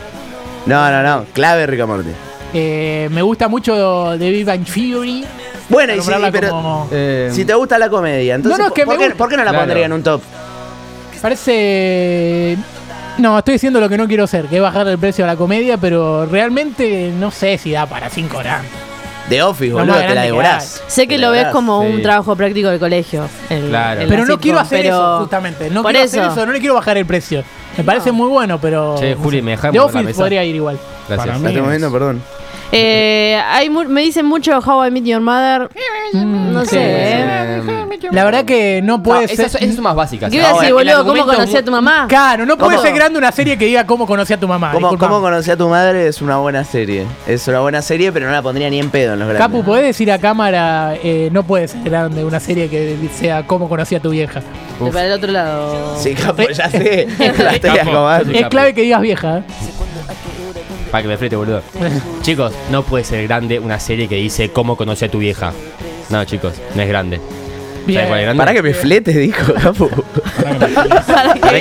No, 0.67 0.91
no, 0.91 1.03
no. 1.03 1.25
Clave 1.33 1.67
Rick 1.67 1.87
Morty. 1.87 2.11
Eh, 2.53 3.09
me 3.13 3.23
gusta 3.23 3.49
mucho 3.49 4.17
The 4.19 4.31
Big 4.31 4.45
Bang 4.45 4.65
Theory. 4.65 5.25
Bueno, 5.69 5.93
y 5.93 5.97
sí, 5.97 6.01
Nombrarla 6.01 6.31
pero. 6.33 6.51
como- 6.51 6.89
Eh, 6.93 7.31
Si 7.33 7.45
te 7.45 7.55
gusta 7.55 7.79
la 7.79 7.89
comedia, 7.89 8.35
entonces. 8.35 8.59
No, 8.59 8.65
no, 8.65 8.69
es 8.69 8.75
que 8.75 8.85
¿por, 8.85 8.99
qué, 8.99 9.11
por 9.11 9.29
qué 9.29 9.37
no 9.37 9.45
la 9.45 9.51
Claro. 9.51 9.65
pondría 9.67 9.87
en 9.87 9.93
un 9.93 10.03
top? 10.03 10.21
Parece. 11.23 12.57
No, 13.19 13.39
estoy 13.39 13.55
diciendo 13.55 13.81
lo 13.81 13.89
que 13.89 13.97
no 13.97 14.07
quiero 14.07 14.27
ser, 14.27 14.47
que 14.47 14.57
es 14.57 14.63
bajar 14.63 14.87
el 14.89 14.99
precio 14.99 15.25
a 15.25 15.29
la 15.29 15.37
comedia, 15.37 15.79
pero 15.79 16.27
realmente 16.27 17.11
no 17.19 17.31
sé 17.31 17.57
si 17.59 17.73
da 17.73 17.87
para 17.87 18.11
5 18.11 18.37
horas. 18.39 18.61
The 19.29 19.43
Office, 19.43 19.73
boludo, 19.73 19.95
te 19.99 20.15
la 20.15 20.23
devorás. 20.23 20.83
Sé 20.87 21.09
que 21.09 21.19
lo 21.19 21.33
la 21.33 21.43
ves 21.43 21.47
como 21.49 21.81
un 21.81 22.01
trabajo 22.03 22.37
práctico 22.37 22.69
del 22.69 22.79
colegio. 22.79 23.29
el- 23.51 23.69
Claro. 23.69 24.01
el- 24.03 24.09
Pero 24.09 24.23
la 24.23 24.29
no 24.29 24.41
quiero 24.41 24.59
hacer 24.61 24.83
pero- 24.83 24.95
eso, 24.97 25.19
justamente. 25.21 25.71
No 25.71 25.83
Por 25.83 25.91
quiero 25.93 26.07
hacer 26.07 26.23
eso. 26.23 26.33
eso, 26.33 26.47
no 26.47 26.53
le 26.53 26.61
quiero 26.61 26.75
bajar 26.75 26.97
el 26.97 27.07
precio. 27.07 27.43
Me 27.77 27.85
parece 27.85 28.13
muy 28.13 28.29
bueno, 28.29 28.59
pero. 28.61 28.97
Che, 28.99 29.15
Juli, 29.15 29.43
¿me 29.43 29.51
dejás 29.53 29.65
mover 29.67 29.81
la 29.81 29.85
Office 29.87 30.05
mesa? 30.05 30.19
podría 30.21 30.45
ir 30.45 30.55
igual. 30.57 30.79
Gracias. 31.09 31.17
Para 31.19 31.39
La 31.39 31.51
mí 31.51 31.61
moviendo, 31.61 31.93
perdón. 31.93 32.23
Eh, 32.73 33.41
hay 33.49 33.71
mu- 33.71 33.85
me 33.85 34.01
dicen 34.03 34.27
mucho 34.27 34.59
How 34.59 34.87
I 34.87 34.91
Met 34.91 35.05
Your 35.05 35.21
Mother. 35.21 35.69
No 36.13 36.63
sí. 36.65 36.71
sé, 36.71 36.79
¿eh? 36.81 37.61
Eh, 37.61 38.09
La 38.13 38.25
verdad 38.25 38.45
que 38.45 38.81
no 38.83 39.03
puede 39.03 39.25
esas, 39.25 39.53
ser. 39.53 39.63
esas 39.63 39.75
son 39.77 39.85
más 39.85 39.95
básicas. 39.95 40.31
¿Qué 40.31 40.37
iba 40.37 40.49
a 40.49 40.53
decir, 40.53 40.69
el 40.69 40.75
boludo? 40.75 40.93
¿Cómo 40.99 41.11
argumento 41.13 41.35
conocí 41.35 41.57
a 41.57 41.65
tu 41.65 41.71
mamá? 41.71 42.07
Claro, 42.09 42.45
no 42.47 42.57
puede 42.57 42.73
¿Cómo? 42.77 42.83
ser 42.87 42.95
grande 42.95 43.19
una 43.19 43.33
serie 43.33 43.57
que 43.57 43.67
diga 43.67 43.87
cómo 43.87 44.07
conocí 44.07 44.33
a 44.33 44.39
tu 44.41 44.47
mamá. 44.49 44.73
¿Cómo, 44.73 44.87
disculpame. 44.89 45.11
¿Cómo 45.13 45.23
conocí 45.23 45.51
a 45.51 45.57
tu 45.57 45.69
madre? 45.69 46.07
Es 46.09 46.21
una 46.23 46.39
buena 46.39 46.65
serie. 46.65 47.05
Es 47.27 47.47
una 47.49 47.61
buena 47.61 47.83
serie, 47.83 48.13
pero 48.13 48.27
no 48.27 48.33
la 48.33 48.43
pondría 48.43 48.69
ni 48.71 48.79
en 48.79 48.91
pedo 48.91 49.15
en 49.15 49.21
los 49.21 49.29
grandes. 49.29 49.47
Capu, 49.47 49.65
¿podés 49.65 49.85
decir 49.85 50.11
a 50.13 50.19
cámara, 50.19 50.95
eh, 51.03 51.29
no 51.33 51.43
puede 51.45 51.69
ser 51.69 51.83
grande 51.83 52.25
una 52.25 52.41
serie 52.41 52.69
que 52.69 52.97
sea 53.15 53.47
cómo 53.47 53.69
conocí 53.69 53.95
a 53.95 54.01
tu 54.01 54.11
vieja? 54.11 54.41
Uf. 54.81 54.93
Para 54.93 55.07
el 55.07 55.13
otro 55.13 55.31
lado. 55.33 55.97
Sí, 55.99 56.15
Capu, 56.15 56.43
ya 56.53 56.69
sé. 56.71 57.07
la 57.39 57.53
estoy 57.53 57.71
Capo. 57.71 57.81
acomodando. 57.91 58.31
Sí, 58.31 58.37
Es 58.37 58.43
Capu. 58.43 58.51
clave 58.51 58.75
que 58.75 58.83
digas 58.83 59.01
vieja. 59.01 59.39
¿eh? 59.39 59.43
Para 60.91 61.03
que 61.03 61.09
me 61.09 61.17
frete, 61.17 61.37
boludo. 61.37 61.63
chicos, 62.23 62.53
no 62.71 62.83
puede 62.83 63.05
ser 63.05 63.27
grande 63.27 63.59
una 63.59 63.79
serie 63.81 64.09
que 64.09 64.17
dice 64.17 64.51
cómo 64.51 64.77
conocí 64.77 65.05
a 65.05 65.11
tu 65.11 65.19
vieja. 65.19 65.53
No, 66.11 66.25
chicos, 66.25 66.55
no 66.75 66.83
es 66.83 66.89
grande. 66.89 67.21
Bien. 67.87 67.99
¿Sabes 68.01 68.09
cuál 68.09 68.21
es 68.21 68.25
grande? 68.27 68.41
Para 68.41 68.53
que 68.55 68.63
me 68.63 68.75
flete, 68.75 69.13
dijo 69.13 69.53
Capu. 69.55 69.89
Para 70.43 70.59
que 70.59 70.75
Para 70.75 71.35
que-. 71.35 71.61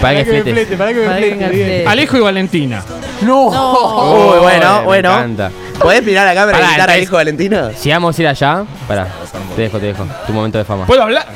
Para 0.00 0.24
que 0.24 0.32
me 0.32 0.42
flete. 0.42 0.76
para 0.76 0.92
que 0.92 0.98
me 1.00 1.06
Para 1.06 1.20
que 1.20 1.34
flete, 1.36 1.48
bien. 1.50 1.88
Alejo 1.88 2.16
y 2.16 2.20
Valentina. 2.20 2.82
No. 3.22 3.50
No. 3.52 4.32
Uy, 4.34 4.38
bueno, 4.40 4.78
me 4.80 4.84
bueno. 4.84 5.10
encanta. 5.12 5.50
¿Podés 5.80 6.04
mirar 6.04 6.28
a 6.28 6.34
cámara 6.34 6.58
y 6.58 6.60
Pará, 6.60 6.66
gritar 6.72 6.90
al 6.90 6.96
entonces- 6.96 7.02
hijo 7.04 7.16
Valentino? 7.16 7.70
Si 7.76 7.90
vamos 7.90 8.18
a 8.18 8.22
ir 8.22 8.28
allá, 8.28 8.64
pará, 8.86 9.08
te 9.56 9.62
dejo, 9.62 9.78
te 9.78 9.86
dejo. 9.86 10.06
Tu 10.26 10.32
momento 10.32 10.58
de 10.58 10.64
fama. 10.64 10.84
¿Puedo 10.86 11.02
hablar? 11.02 11.26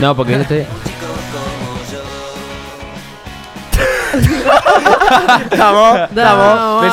No, 0.00 0.16
porque 0.16 0.36
no 0.36 0.44
te. 0.44 0.66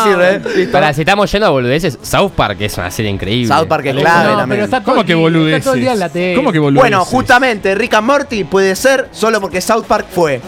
Sirve. 0.04 0.42
Listo. 0.56 0.72
Pará, 0.72 0.94
si 0.94 1.02
estamos 1.02 1.32
yendo 1.32 1.48
a 1.48 1.50
boludeces, 1.50 1.98
South 2.02 2.32
Park 2.36 2.58
es 2.62 2.78
una 2.78 2.92
serie 2.92 3.12
increíble. 3.12 3.48
South 3.54 3.68
Park 3.68 3.86
es 3.88 3.96
clave 3.96 4.32
No, 4.32 4.38
también. 4.38 4.50
pero 4.50 4.64
está 4.66 4.80
todo, 4.82 4.86
¿Cómo 4.96 5.02
el 5.02 5.08
que 5.08 5.14
día- 5.14 5.22
boludeces? 5.22 5.58
está 5.60 5.64
todo 5.66 5.74
el 5.76 5.82
día 5.82 5.94
en 5.94 6.00
la 6.00 6.10
tele. 6.10 6.36
¿Cómo 6.36 6.52
que 6.52 6.60
boludeces? 6.60 6.82
Bueno, 6.82 7.06
justamente 7.06 7.76
Rick 7.76 7.94
and 7.96 8.08
Morty 8.08 8.44
puede 8.44 8.76
ser 8.76 9.08
solo 9.12 9.42
porque 9.42 9.62
South 9.62 9.86
Park 9.88 10.08
fue. 10.14 10.42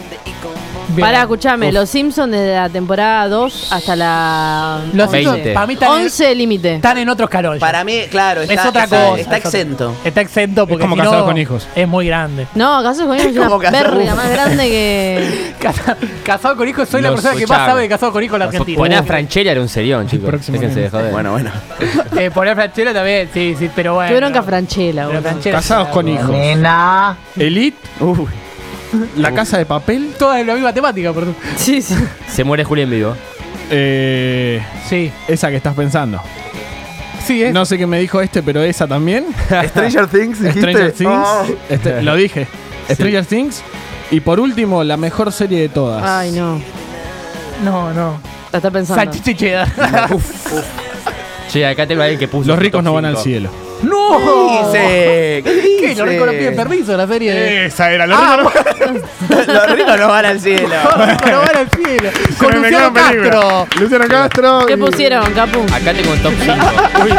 Bien. 0.94 1.06
Para, 1.06 1.22
escuchame, 1.22 1.72
Los 1.72 1.88
Simpsons 1.90 2.30
desde 2.32 2.54
la 2.54 2.68
temporada 2.68 3.28
2 3.28 3.68
hasta 3.72 3.96
la 3.96 4.80
Los 4.92 5.10
20. 5.10 5.32
Simpsons, 5.32 5.54
para 5.54 5.66
mí 5.66 5.74
están, 5.74 5.88
en, 5.92 6.02
11 6.04 6.34
límite. 6.34 6.74
están 6.76 6.98
en 6.98 7.08
otros 7.08 7.28
escalones. 7.28 7.60
Para 7.60 7.82
mí, 7.84 8.00
claro, 8.10 8.42
está, 8.42 8.54
es 8.54 8.66
otra 8.66 8.84
está- 8.84 8.96
cosa. 8.96 9.20
está 9.20 9.20
es 9.20 9.26
otra- 9.26 9.36
exento. 9.60 9.94
Está 10.04 10.20
exento 10.20 10.66
porque 10.66 10.82
como 10.82 10.94
si 10.96 10.98
no, 11.00 11.04
Casados 11.04 11.26
con 11.28 11.38
Hijos. 11.38 11.68
Es 11.74 11.88
muy 11.88 12.06
grande. 12.06 12.46
No, 12.54 12.82
Casados 12.82 13.06
con 13.08 13.16
Hijos 13.18 13.32
es 13.32 13.38
¿Cómo 13.38 13.56
una 13.56 13.70
Casados? 13.70 13.96
verga 13.96 14.14
más 14.14 14.30
grande 14.30 14.64
que. 14.68 15.52
Casa- 15.60 15.96
casado 16.24 16.56
con 16.56 16.68
hijos, 16.68 16.88
soy 16.88 17.02
la 17.02 17.10
Los 17.10 17.20
persona 17.20 17.38
que 17.40 17.46
más 17.46 17.66
sabe 17.66 17.82
de 17.82 17.88
casado 17.88 18.12
con 18.12 18.22
hijos 18.22 18.34
en 18.34 18.38
la 18.40 18.44
Argentina. 18.46 18.76
Poné 18.78 18.96
a 18.96 19.02
Franchella 19.02 19.52
era 19.52 19.60
un 19.60 19.68
serión, 19.68 20.06
chicos. 20.08 20.28
próximo 20.28 20.58
Déjense 20.58 20.80
de 20.80 20.90
joder. 20.90 21.10
Bueno, 21.12 21.32
bueno. 21.32 21.50
Eh, 22.18 22.30
poner 22.30 22.54
Franchella 22.54 22.92
también, 22.92 23.28
sí, 23.32 23.56
sí, 23.58 23.70
pero 23.74 23.94
bueno. 23.94 24.10
Franchella, 24.44 25.06
Pero 25.06 25.20
boludo. 25.20 25.22
Franchella- 25.30 25.52
Casados 25.56 25.88
con 25.88 26.06
hijos. 26.08 26.30
Elite. 27.36 27.78
La 29.16 29.32
casa 29.32 29.58
de 29.58 29.66
papel. 29.66 30.14
Todas 30.18 30.40
en 30.40 30.46
la 30.46 30.54
misma 30.54 30.72
temática, 30.72 31.12
perdón. 31.12 31.34
Sí, 31.56 31.80
sí. 31.82 31.94
Se 32.30 32.44
muere 32.44 32.64
Juli 32.64 32.82
en 32.82 32.90
vivo. 32.90 33.16
Eh, 33.70 34.62
Sí, 34.88 35.10
esa 35.28 35.48
que 35.50 35.56
estás 35.56 35.74
pensando. 35.74 36.20
sí, 37.26 37.42
es. 37.42 37.54
No 37.54 37.64
sé 37.64 37.78
qué 37.78 37.86
me 37.86 37.98
dijo 38.00 38.20
este, 38.20 38.42
pero 38.42 38.62
esa 38.62 38.86
también. 38.86 39.26
Stranger 39.68 40.06
Things, 40.08 40.40
dijiste. 40.42 40.60
Stranger 40.60 40.92
Things. 40.92 41.10
Oh. 41.26 41.46
Este, 41.68 42.02
lo 42.02 42.14
dije. 42.16 42.46
Stranger 42.90 43.24
Things. 43.24 43.62
Y 44.10 44.20
por 44.20 44.38
último, 44.40 44.84
la 44.84 44.96
mejor 44.98 45.32
serie 45.32 45.60
de 45.60 45.68
todas. 45.70 46.02
Ay, 46.04 46.32
no. 46.32 46.60
No, 47.64 47.92
no. 47.94 48.20
La 48.52 48.58
está 48.58 48.70
pensando. 48.70 49.02
Salchicha 49.02 49.30
y 49.30 49.34
cheddar. 49.34 49.68
Che, 51.50 51.66
acá 51.66 51.86
tengo 51.86 52.00
a 52.00 52.04
alguien 52.04 52.18
que 52.18 52.28
puso. 52.28 52.48
Los 52.48 52.58
ricos 52.58 52.82
no 52.82 52.92
van 52.94 53.04
al 53.04 53.16
cielo. 53.18 53.50
¡No! 53.82 54.64
dice? 54.66 55.42
¿Qué 55.44 55.76
¿Qué? 55.80 55.88
dice? 55.88 55.94
Los 56.00 56.08
ricos 56.08 56.26
no 56.26 56.32
piden 56.32 56.56
permiso 56.56 56.92
en 56.92 56.98
la 56.98 57.06
serie 57.06 57.32
de. 57.32 57.66
Esa 57.66 57.90
era, 57.92 58.06
los 58.06 58.18
ricos 58.18 58.92
no- 59.28 59.52
Los 59.54 59.70
ricos 59.72 59.98
no 59.98 60.08
van 60.08 60.24
al 60.26 60.40
cielo. 60.40 60.68
Los 60.96 61.08
ricos 61.08 61.30
no 61.30 61.38
van 61.40 61.56
al 61.56 61.70
cielo. 61.70 62.10
Con 62.38 62.52
Se 62.52 62.58
me 62.58 62.70
Luciano. 62.70 62.94
Castro. 62.94 63.66
Luciano 63.80 64.04
Castro. 64.08 64.66
¿Qué 64.66 64.72
y- 64.74 64.76
pusieron, 64.76 65.32
Capu? 65.32 65.60
Acá 65.74 65.92
tengo 65.92 66.12
un 66.12 66.18
top 66.20 66.32
5. 66.40 66.54
Uy, 67.04 67.10
no, 67.10 67.16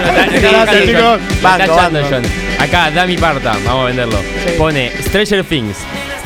chicos. 0.65 1.20
está 1.32 1.41
Banco, 1.41 1.75
banco. 1.75 2.27
Acá, 2.60 2.91
Dami 2.91 3.17
Parta, 3.17 3.53
vamos 3.65 3.84
a 3.84 3.86
venderlo. 3.88 4.17
Pone 4.58 4.91
Stranger 5.01 5.43
Things, 5.43 5.77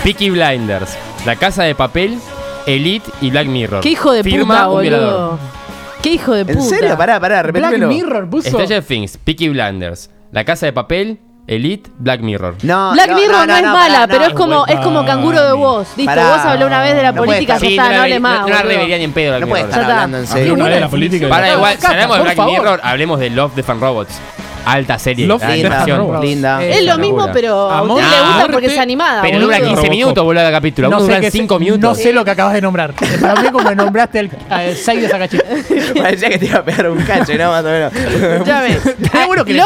Peaky 0.03 0.29
Blinders, 0.29 0.95
La 1.25 1.35
Casa 1.35 1.63
de 1.63 1.73
Papel, 1.75 2.17
Elite 2.65 3.09
y 3.21 3.31
Black 3.31 3.47
Mirror. 3.47 3.81
Qué 3.81 3.89
hijo 3.89 4.11
de 4.11 4.23
Firma 4.23 4.65
puta, 4.65 4.69
un 4.69 4.81
violador. 4.81 5.39
Qué 6.03 6.09
hijo 6.11 6.33
de 6.33 6.45
puta. 6.45 6.59
¿En 6.59 6.63
serio? 6.65 6.97
Pará, 6.97 7.19
pará, 7.19 7.41
Black 7.41 7.55
repetímelo. 7.55 7.87
Mirror 7.87 8.29
puso. 8.29 8.49
Stranger 8.49 8.83
Things, 8.83 9.17
Peaky 9.17 9.49
Blinders, 9.49 10.09
La 10.31 10.43
Casa 10.43 10.65
de 10.65 10.73
Papel, 10.73 11.19
Elite, 11.47 11.89
Black 11.97 12.19
Mirror. 12.21 12.55
No, 12.63 12.91
Black 12.91 13.13
Mirror 13.13 13.47
no, 13.47 13.55
es 13.55 13.63
mala, 13.63 14.05
pero 14.07 14.19
no. 14.21 14.27
es 14.27 14.33
como, 14.33 14.65
es 14.67 14.79
como 14.81 15.05
canguro 15.05 15.41
de 15.45 15.53
vos. 15.53 15.87
Listo, 15.95 16.11
Pará. 16.11 16.29
vos 16.35 16.39
habló 16.45 16.67
una 16.67 16.81
vez 16.81 16.95
de 16.95 17.03
la 17.03 17.11
No 17.13 17.23
política, 17.23 17.57
ya 17.57 17.67
está, 17.69 17.83
no, 17.83 17.89
no 17.89 17.93
la, 17.95 18.03
hable 18.03 18.15
no, 18.15 18.21
más. 18.21 18.41
no 18.41 18.47
la 18.49 18.61
revería 18.63 18.97
ni 18.97 19.03
en 19.05 19.13
pedo 19.13 19.37
Black 19.37 19.41
No 19.41 19.47
Mirror. 19.55 19.69
estar 19.69 19.75
Ya 19.75 19.81
está. 19.81 19.93
hablando 20.03 20.17
en 20.17 20.27
serio. 20.27 21.29
Para 21.29 21.53
igual, 21.53 21.77
si 21.79 21.85
hablamos 21.85 22.17
de 22.17 22.23
Black. 22.23 22.37
Mirror, 22.47 22.79
hablemos 22.83 23.19
de 23.19 23.29
Love, 23.29 23.55
Death 23.55 23.69
and 23.69 23.81
Robots. 23.81 24.19
Alta 24.67 24.99
serie. 24.99 25.25
Love, 25.27 25.43
animación. 25.43 26.21
Linda. 26.21 26.63
Eh, 26.63 26.79
Es 26.79 26.85
lo 26.85 26.97
mismo, 26.97 27.29
pero 27.33 27.71
a 27.71 27.81
usted 27.83 28.03
le 28.03 28.27
gusta 28.27 28.47
porque 28.51 28.67
es 28.67 28.77
animada. 28.77 29.21
Pero 29.21 29.39
dura 29.39 29.57
15 29.57 29.69
Robocop. 29.71 29.89
minutos, 29.91 30.23
boludo, 30.23 30.41
cada 30.41 30.51
capítulo. 30.51 30.89
No 30.89 30.97
sé, 30.99 31.03
duran 31.05 31.21
qué 31.21 31.31
5 31.31 31.55
sé- 31.55 31.59
minutos. 31.59 31.81
no 31.81 31.95
sé 31.95 32.13
lo 32.13 32.25
que 32.25 32.31
acabas 32.31 32.53
de 32.53 32.61
nombrar. 32.61 32.93
Para 33.21 33.41
mí, 33.41 33.49
como 33.49 33.73
nombraste 33.73 34.29
al 34.49 34.75
6 34.75 35.01
de 35.01 35.09
Sakachi. 35.09 35.37
Parecía 35.97 36.29
que 36.29 36.37
te 36.37 36.45
iba 36.47 36.59
a 36.59 36.63
pegar 36.63 36.89
un 36.89 37.01
cacho, 37.03 37.33
¿no? 37.37 37.49
Más 37.51 37.63
o 37.63 37.67
menos. 37.67 37.93
Ya 38.45 38.61
ves. 38.61 38.79
Bueno 39.27 39.43
que. 39.45 39.59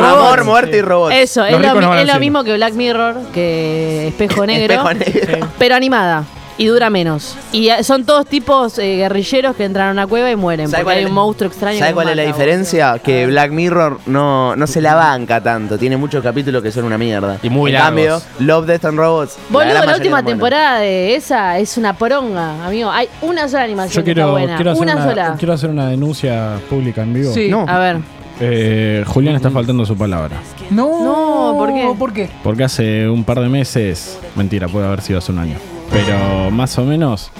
Amor, 0.00 0.44
muerte 0.44 0.78
y 0.78 0.82
robots. 0.82 1.14
Eso, 1.14 1.44
es 1.44 1.52
lo, 1.52 2.18
mismo 2.20 2.44
que 2.44 2.54
Black 2.54 2.74
Mirror, 2.74 3.16
que 3.32 4.08
Espejo 4.08 4.46
Negro, 4.46 4.74
Espejo 4.74 4.94
negro. 4.94 5.48
pero 5.58 5.74
animada. 5.74 6.24
Y 6.58 6.66
dura 6.66 6.88
menos. 6.88 7.36
Y 7.52 7.68
son 7.82 8.04
todos 8.06 8.26
tipos 8.26 8.78
eh, 8.78 8.96
guerrilleros 8.96 9.54
que 9.56 9.64
entran 9.64 9.88
a 9.88 9.92
una 9.92 10.06
cueva 10.06 10.30
y 10.30 10.36
mueren. 10.36 10.68
¿Sabe 10.70 10.78
Porque 10.82 10.84
cuál 10.84 10.96
hay 10.96 11.02
es- 11.04 11.08
un 11.10 11.14
monstruo 11.14 11.48
extraño. 11.50 11.78
¿Sabe 11.78 11.90
que 11.90 11.94
cuál 11.94 12.08
es 12.08 12.16
la 12.16 12.22
diferencia? 12.22 12.98
Que 13.04 13.26
Black 13.26 13.50
Mirror 13.50 14.00
no, 14.06 14.56
no 14.56 14.66
se 14.66 14.80
la 14.80 14.94
banca 14.94 15.42
tanto. 15.42 15.76
Tiene 15.76 15.98
muchos 15.98 16.22
capítulos 16.22 16.62
que 16.62 16.72
son 16.72 16.84
una 16.84 16.96
mierda. 16.96 17.38
Y 17.42 17.50
muy 17.50 17.72
en 17.72 17.78
cambio. 17.78 18.22
Love, 18.38 18.66
Death 18.66 18.84
and 18.86 18.98
Robots. 18.98 19.36
Boludo, 19.50 19.68
la, 19.74 19.80
mayoría 19.80 19.96
última 19.96 20.22
temporada 20.22 20.78
de 20.78 21.14
esa 21.14 21.58
es 21.58 21.76
una 21.76 21.92
poronga, 21.92 22.64
amigo. 22.66 22.90
Hay 22.90 23.08
una 23.20 23.48
sola 23.48 23.64
animación 23.64 24.02
Yo 24.02 24.04
que 24.04 24.10
está 24.12 24.22
quiero, 24.22 24.30
buena. 24.32 24.56
quiero, 24.56 24.70
hacer 24.70 24.82
una 24.82 24.94
una, 24.96 25.04
sola. 25.04 25.34
quiero 25.38 25.52
hacer 25.54 25.68
una 25.70 25.88
denuncia 25.90 26.54
pública 26.70 27.02
en 27.02 27.12
vivo. 27.12 27.32
Sí. 27.34 27.48
No. 27.50 27.66
A 27.68 27.78
ver. 27.78 27.98
Eh, 28.40 29.04
Julián 29.06 29.34
está 29.36 29.50
faltando 29.50 29.84
su 29.84 29.96
palabra. 29.96 30.36
No, 30.70 31.04
No, 31.04 31.54
¿por 31.58 31.72
qué? 31.74 31.94
¿Por 31.98 32.12
qué? 32.12 32.30
Porque 32.42 32.64
hace 32.64 33.08
un 33.08 33.24
par 33.24 33.40
de 33.40 33.48
meses, 33.50 34.18
mentira, 34.34 34.68
puede 34.68 34.86
haber 34.86 35.00
sido 35.02 35.18
hace 35.18 35.32
un 35.32 35.38
año, 35.38 35.56
pero 35.90 36.50
más 36.50 36.78
o 36.78 36.84
menos, 36.84 37.30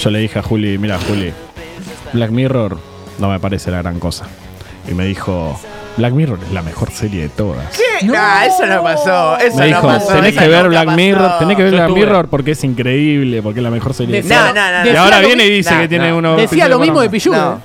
yo 0.00 0.10
le 0.10 0.18
dije 0.18 0.38
a 0.38 0.42
Juli, 0.42 0.78
mira 0.78 0.98
Juli, 0.98 1.32
Black 2.12 2.30
Mirror 2.30 2.78
no 3.18 3.30
me 3.30 3.40
parece 3.40 3.70
la 3.70 3.78
gran 3.82 3.98
cosa. 3.98 4.26
Y 4.88 4.94
me 4.94 5.04
dijo, 5.06 5.58
Black 5.96 6.12
Mirror 6.12 6.38
es 6.46 6.52
la 6.52 6.62
mejor 6.62 6.90
serie 6.90 7.22
de 7.22 7.28
todas. 7.30 7.64
No, 8.02 8.12
eso 8.14 8.66
no 8.66 8.82
pasó. 8.82 9.38
Eso 9.38 9.56
Me 9.56 9.62
no 9.70 9.76
dijo, 9.78 9.86
pasó. 9.86 10.08
tenés 10.14 10.36
que 10.36 10.48
ver 10.48 10.68
Black 10.68 10.84
pasó. 10.86 10.96
Mirror, 10.96 11.38
tenés 11.38 11.56
que 11.56 11.62
ver 11.62 11.72
Yo 11.72 11.76
Black 11.78 11.88
estuve. 11.88 12.04
Mirror 12.06 12.28
porque 12.28 12.50
es 12.50 12.64
increíble, 12.64 13.42
porque 13.42 13.60
es 13.60 13.64
la 13.64 13.70
mejor 13.70 13.94
serie 13.94 14.22
de 14.22 14.28
todas. 14.28 14.54
No, 14.54 14.60
no, 14.72 14.84
no. 14.84 14.90
Y 14.92 14.96
ahora 14.96 15.20
viene 15.20 15.46
y 15.46 15.50
dice 15.50 15.74
no, 15.74 15.80
que 15.80 15.88
tiene 15.88 16.10
no. 16.10 16.18
uno. 16.18 16.36
Decía 16.36 16.68
lo 16.68 16.78
mismo 16.78 17.00
de 17.00 17.08
Pilludo. 17.10 17.60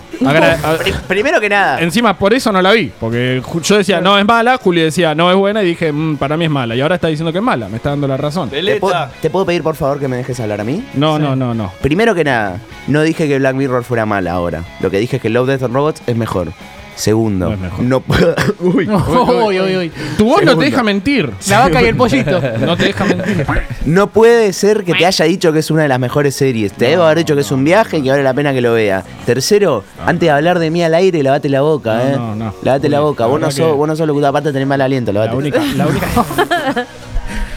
Primero 1.08 1.40
que 1.42 1.50
nada. 1.50 1.80
Encima, 1.82 2.18
por 2.18 2.34
eso 2.34 2.52
no 2.52 2.62
la 2.62 2.72
vi. 2.72 2.92
Porque 3.00 3.42
yo 3.64 3.78
decía, 3.78 4.00
no 4.02 4.18
es 4.18 4.26
mala. 4.26 4.58
Juli 4.58 4.82
decía, 4.82 5.14
no 5.16 5.30
es 5.30 5.36
buena. 5.36 5.62
Y 5.64 5.68
dije, 5.68 5.92
"Mm, 5.92 6.18
para 6.18 6.38
mí 6.38 6.46
es 6.46 6.52
mala. 6.52 6.76
Y 6.76 6.82
ahora 6.82 6.96
está 6.96 7.08
diciendo 7.08 7.32
que 7.32 7.40
es 7.40 7.44
mala. 7.44 7.68
Me 7.68 7.78
está 7.78 7.90
dando 7.90 8.08
la 8.08 8.18
razón. 8.18 8.50
¿Te, 8.50 8.62
puedo- 8.78 9.08
¿Te 9.22 9.30
puedo 9.30 9.46
pedir 9.46 9.64
por 9.64 9.76
favor 9.76 10.00
que 10.00 10.08
me 10.08 10.18
dejes 10.18 10.40
hablar 10.40 10.62
a 10.62 10.64
mí? 10.64 10.84
No, 10.94 11.20
no, 11.20 11.36
no, 11.36 11.54
no. 11.54 11.72
Primero 11.82 12.16
que 12.16 12.24
nada, 12.24 12.60
no 12.88 13.02
dije 13.02 13.28
que 13.28 13.38
Black 13.40 13.56
Mirror 13.56 13.84
fuera 13.84 14.06
mala 14.06 14.32
ahora. 14.34 14.64
Lo 14.80 14.90
que 14.90 14.98
dije 15.00 15.18
es 15.18 15.22
que 15.22 15.30
Love, 15.30 15.48
Death 15.48 15.64
and 15.64 15.74
Robots 15.74 16.02
es 16.08 16.16
mejor. 16.16 16.54
Segundo, 17.02 17.58
No 17.80 18.00
puedo. 18.02 18.36
Uy. 18.60 18.88
Uy, 18.88 19.60
uy, 19.60 19.76
uy. 19.78 19.92
Tu 20.20 20.24
voz 20.26 20.44
no 20.44 20.56
te 20.56 20.66
deja 20.66 20.84
mentir. 20.84 21.32
La 21.50 21.62
vaca 21.62 21.82
y 21.82 21.86
el 21.86 21.96
pollito. 21.96 22.40
No 22.60 22.78
te 22.78 22.84
deja 22.86 23.06
mentir. 23.06 23.44
No 23.86 24.06
puede 24.12 24.54
ser 24.54 24.84
que 24.84 24.94
te 24.94 25.08
haya 25.08 25.26
dicho 25.26 25.52
que 25.52 25.60
es 25.60 25.72
una 25.72 25.82
de 25.82 25.88
las 25.88 26.00
mejores 26.00 26.36
series. 26.36 26.74
Te 26.74 26.86
debo 26.90 27.02
haber 27.04 27.18
dicho 27.18 27.34
que 27.34 27.42
es 27.42 27.52
un 27.52 27.64
viaje 27.64 27.98
y 27.98 28.04
que 28.04 28.12
vale 28.12 28.22
la 28.22 28.36
pena 28.36 28.54
que 28.54 28.62
lo 28.62 28.74
vea. 28.74 29.04
Tercero, 29.26 29.84
antes 30.06 30.28
de 30.28 30.30
hablar 30.30 30.60
de 30.60 30.70
mí 30.70 30.84
al 30.84 30.94
aire, 30.94 31.24
lavate 31.24 31.50
la 31.50 31.62
boca, 31.62 31.96
No, 31.96 32.02
¿eh? 32.04 32.14
no, 32.18 32.36
no. 32.36 32.54
Lavate 32.62 32.88
la 32.88 33.00
boca. 33.00 33.24
la 33.24 33.28
Vos 33.32 33.40
no, 33.42 33.48
sos, 33.50 33.56
que- 33.56 33.72
vos 33.74 33.88
no 33.88 33.96
sos 33.96 34.06
locutor, 34.06 34.30
aparte 34.30 34.54
tenés 34.54 34.68
mal 34.68 34.80
aliento, 34.82 35.12
lavate. 35.12 35.32
La 35.32 35.38
única, 35.40 35.60
la 35.76 35.88
única, 35.88 36.08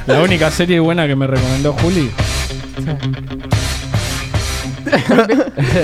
la 0.06 0.22
única 0.22 0.50
serie 0.50 0.80
buena 0.80 1.06
que 1.06 1.16
me 1.16 1.26
recomendó 1.26 1.74
Juli. 1.74 2.10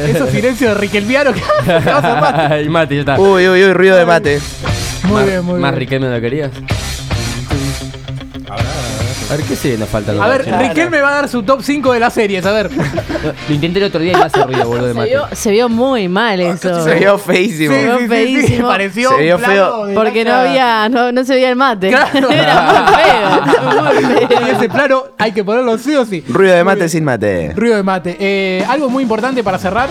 Esos 0.08 0.30
silencios 0.30 0.74
de 0.74 0.80
Riquelmiano 0.80 1.32
que 1.32 1.40
vas 1.40 1.86
a 1.86 2.00
zapar. 2.02 2.52
Ay, 2.52 2.68
mate, 2.68 2.94
ya 2.94 3.00
está. 3.00 3.18
Uy, 3.20 3.48
uy, 3.48 3.64
uy, 3.64 3.72
ruido 3.72 3.96
de 3.96 4.06
mate. 4.06 4.40
Muy 5.04 5.12
Más- 5.14 5.26
bien, 5.26 5.44
muy 5.44 5.60
Más 5.60 5.70
bien. 5.72 5.78
Riquelme 5.80 6.06
no 6.08 6.14
lo 6.14 6.20
querías. 6.20 6.50
A 9.30 9.36
ver, 9.36 9.44
¿qué 9.46 9.54
se 9.54 9.78
nos 9.78 9.88
falta? 9.88 10.10
A 10.12 10.28
ver, 10.28 10.44
Riquelme 10.58 11.00
va 11.00 11.10
a 11.10 11.14
dar 11.14 11.28
su 11.28 11.44
top 11.44 11.62
5 11.62 11.92
de 11.92 12.00
las 12.00 12.12
series, 12.12 12.44
a 12.44 12.50
ver. 12.50 12.68
Lo 13.48 13.54
intenté 13.54 13.78
el 13.78 13.84
otro 13.84 14.00
día 14.00 14.12
y 14.14 14.16
me 14.16 14.22
hace 14.24 14.42
ruido, 14.42 14.66
boludo, 14.66 14.86
de 14.86 14.92
Se 14.92 14.98
mate. 14.98 15.08
vio, 15.10 15.28
se 15.32 15.50
vio 15.52 15.68
muy 15.68 16.08
mal 16.08 16.40
eso. 16.40 16.82
Se 16.82 16.94
vio 16.96 17.16
feísimo. 17.16 17.74
Sí, 17.76 17.80
sí, 18.00 18.08
feísimo. 18.08 18.66
Pareció 18.66 19.10
Se 19.10 19.22
vio 19.22 19.36
un 19.36 19.42
plano 19.42 19.54
feo. 19.54 19.86
de 19.86 19.94
Porque 19.94 20.24
no 20.24 20.34
había, 20.34 20.88
no, 20.88 21.12
no 21.12 21.24
se 21.24 21.34
veía 21.34 21.48
el 21.50 21.54
mate. 21.56 21.90
Claro. 21.90 22.28
Era 22.30 22.62
muy 22.62 22.94
feo. 22.94 23.82
Muy 23.82 24.24
Y 24.24 24.26
feo. 24.26 24.46
ese 24.56 24.68
plano 24.68 25.04
hay 25.16 25.30
que 25.30 25.44
ponerlo 25.44 25.78
sí 25.78 25.94
o 25.94 26.04
sí. 26.04 26.24
Ruido 26.28 26.56
de 26.56 26.64
mate 26.64 26.88
sin 26.88 27.04
mate. 27.04 27.52
Ruido 27.54 27.76
de 27.76 27.82
mate. 27.84 28.16
Eh, 28.18 28.64
algo 28.68 28.88
muy 28.90 29.04
importante 29.04 29.44
para 29.44 29.58
cerrar. 29.58 29.88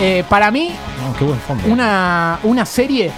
Eh, 0.00 0.22
para 0.28 0.50
mí, 0.52 0.70
No, 1.04 1.16
qué 1.18 1.24
buen 1.24 1.40
fondo. 1.40 1.66
una, 1.66 2.38
una 2.44 2.64
serie 2.64 3.10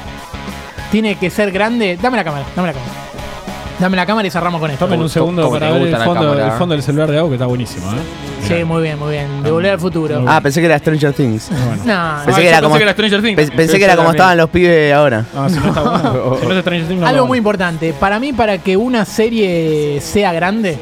tiene 0.91 1.17
que 1.17 1.29
ser 1.29 1.51
grande. 1.53 1.99
Dame 2.01 2.17
la 2.17 2.25
cámara, 2.25 2.45
dame 2.57 2.69
la 2.69 2.73
cámara. 2.75 2.93
Dame 3.81 3.97
la 3.97 4.07
cámara 4.07 4.29
y 4.29 4.31
cerramos 4.31 4.61
con 4.61 4.71
esto. 4.71 4.85
Tomen 4.85 5.01
un 5.01 5.09
segundo 5.09 5.45
te 5.47 5.51
para 5.59 5.71
ver 5.73 5.81
gusta 5.81 5.97
el 5.97 5.99
la 5.99 6.05
fondo, 6.05 6.21
cámara. 6.21 6.47
el 6.47 6.53
fondo 6.53 6.75
del 6.75 6.83
celular 6.85 7.11
de 7.11 7.19
Agua 7.19 7.31
que 7.31 7.35
está 7.35 7.47
buenísimo, 7.47 7.91
¿eh? 7.93 7.97
Sí, 8.47 8.65
muy 8.65 8.83
bien, 8.83 8.99
muy 8.99 9.11
bien. 9.13 9.43
De 9.43 9.51
volver 9.51 9.73
al 9.73 9.81
futuro. 9.81 10.25
Ah, 10.27 10.41
pensé 10.41 10.61
que 10.61 10.67
era 10.67 10.79
Stranger 10.79 11.13
Things. 11.13 11.49
Bueno. 11.51 11.71
No, 11.85 12.25
Pensé 12.25 12.41
Ah, 12.41 12.43
que 12.43 12.49
era 12.49 12.61
como- 12.63 12.77
Stranger 12.77 13.23
Things. 13.23 13.37
Pe- 13.37 13.57
Pensé 13.57 13.79
que 13.79 13.85
era 13.85 13.97
como 13.97 14.11
estaban 14.11 14.37
los 14.37 14.51
pibes 14.51 14.93
ahora. 14.93 15.25
Ah, 15.35 15.49
si 15.49 15.59
no 15.59 15.67
está 15.69 15.81
bueno. 15.83 16.37
si 16.41 16.47
no 16.47 16.53
es 16.55 16.61
Stranger 16.61 16.87
Things, 16.89 17.01
no 17.01 17.07
Algo 17.07 17.27
muy 17.27 17.39
importante. 17.39 17.93
Para 17.99 18.21
mí, 18.21 18.33
para 18.33 18.59
que 18.59 18.77
una 18.77 19.05
serie 19.05 20.01
sea 20.01 20.33
grande, 20.33 20.79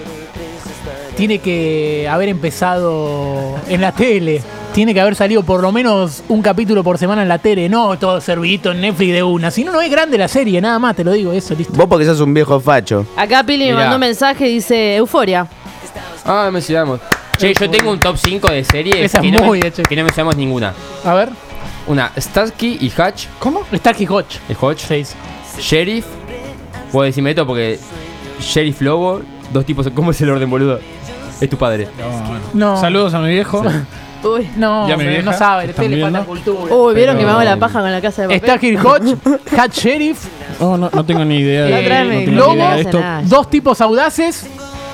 tiene 1.16 1.38
que 1.38 2.06
haber 2.10 2.28
empezado 2.28 3.56
en 3.68 3.80
la 3.80 3.92
tele. 3.92 4.42
Tiene 4.74 4.94
que 4.94 5.00
haber 5.00 5.16
salido 5.16 5.42
por 5.42 5.60
lo 5.62 5.72
menos 5.72 6.22
un 6.28 6.42
capítulo 6.42 6.84
por 6.84 6.96
semana 6.96 7.22
en 7.22 7.28
la 7.28 7.38
tele. 7.38 7.68
No 7.68 7.98
todo 7.98 8.20
servidito 8.20 8.70
en 8.70 8.80
Netflix 8.80 9.12
de 9.12 9.22
una. 9.22 9.50
Si 9.50 9.64
no, 9.64 9.72
no 9.72 9.80
es 9.80 9.90
grande 9.90 10.16
la 10.16 10.28
serie. 10.28 10.60
Nada 10.60 10.78
más, 10.78 10.94
te 10.94 11.02
lo 11.02 11.10
digo. 11.12 11.32
Eso, 11.32 11.54
listo. 11.56 11.72
Vos 11.74 11.86
porque 11.88 12.04
sos 12.06 12.20
un 12.20 12.32
viejo 12.32 12.60
facho. 12.60 13.04
Acá 13.16 13.42
Pili 13.44 13.64
me 13.66 13.70
Mirá. 13.72 13.80
mandó 13.80 13.96
un 13.96 14.00
mensaje 14.00 14.48
y 14.48 14.54
dice 14.54 14.96
Euforia. 14.96 15.46
Ah, 16.24 16.48
mencionamos. 16.52 17.00
Che, 17.36 17.52
yo 17.54 17.68
tengo 17.70 17.90
un 17.90 17.98
top 17.98 18.16
5 18.16 18.48
de 18.52 18.62
series 18.64 18.96
Esa 18.96 19.18
es 19.18 19.22
que, 19.24 19.30
no 19.32 19.42
muy 19.44 19.58
men- 19.58 19.68
hecha. 19.68 19.82
que 19.82 19.96
no 19.96 20.04
mencionamos 20.04 20.36
ninguna. 20.36 20.72
A 21.04 21.14
ver. 21.14 21.30
Una, 21.86 22.12
Starsky 22.16 22.78
y 22.80 22.86
Hutch, 22.88 23.26
¿Cómo? 23.38 23.64
Starkey 23.74 24.06
Hodge. 24.06 24.38
el 24.48 24.56
Hodge. 24.60 24.78
Seis. 24.86 25.16
Sheriff. 25.58 26.04
Puedo 26.92 27.06
decirme 27.06 27.30
esto 27.30 27.44
porque 27.46 27.80
Sheriff 28.40 28.80
Lobo, 28.82 29.22
dos 29.52 29.64
tipos. 29.66 29.88
¿Cómo 29.94 30.12
es 30.12 30.20
el 30.20 30.30
orden, 30.30 30.48
boludo? 30.48 30.78
Es 31.40 31.50
tu 31.50 31.56
padre. 31.56 31.88
No, 31.98 32.08
bueno. 32.28 32.40
No. 32.52 32.80
Saludos 32.80 33.14
a 33.14 33.20
mi 33.20 33.30
viejo. 33.30 33.64
Uy. 34.22 34.50
No, 34.56 34.88
Ya 34.88 34.96
mi 34.96 35.04
pero 35.04 35.22
no 35.22 35.32
sabe. 35.32 35.64
Le 35.64 35.70
¿están 35.70 35.90
le 35.90 36.00
falta 36.02 36.18
viendo? 36.20 36.26
cultura. 36.26 36.74
Uy, 36.74 36.94
¿vieron 36.94 37.16
que 37.18 37.24
me 37.24 37.30
hago 37.30 37.42
la 37.42 37.56
paja 37.56 37.80
con 37.80 37.90
la 37.90 38.00
casa 38.00 38.22
de 38.22 38.28
papel? 38.28 38.40
Starkey 38.40 38.76
Hodge, 38.76 39.16
Hat 39.58 39.72
Sheriff, 39.72 40.24
No, 40.60 40.76
no, 40.76 40.90
no 40.92 41.04
tengo 41.04 41.24
ni 41.24 41.36
idea 41.38 41.64
de, 41.64 41.70
La 41.70 41.78
otra 41.80 42.02
vez 42.02 42.04
no 42.06 42.14
me- 42.20 42.24
tengo 42.26 42.38
Lobo, 42.38 42.52
ni 42.52 42.58
idea 42.58 42.74
de 42.74 42.80
esto. 42.82 43.02
dos 43.24 43.50
tipos 43.50 43.80
audaces, 43.80 44.46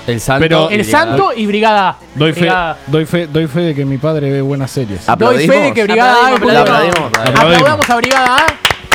El 0.06 0.20
Santo. 0.20 0.40
Pero- 0.44 0.70
y 0.70 0.74
el 0.74 0.82
Brigada. 0.82 1.04
Santo 1.06 1.32
y 1.36 1.46
Brigada 1.46 1.88
A. 1.88 1.96
Doy 2.14 2.32
fe, 2.32 2.40
Brigada. 2.40 2.76
doy, 2.86 3.06
fe, 3.06 3.26
doy 3.26 3.46
fe 3.48 3.60
de 3.60 3.74
que 3.74 3.84
mi 3.84 3.98
padre 3.98 4.30
ve 4.30 4.40
buenas 4.40 4.70
series. 4.70 5.04
Doy 5.18 5.46
fe 5.48 5.60
de 5.60 5.72
que 5.72 5.82
Brigada 5.84 6.12
A 6.12 6.30
es 6.30 6.36
Aplaudimos, 6.36 6.40
buena. 6.42 6.60
aplaudimos. 6.60 7.10
Aplaudamos 7.40 7.90
a 7.90 7.96
Brigada 7.96 8.36
A. 8.36 8.46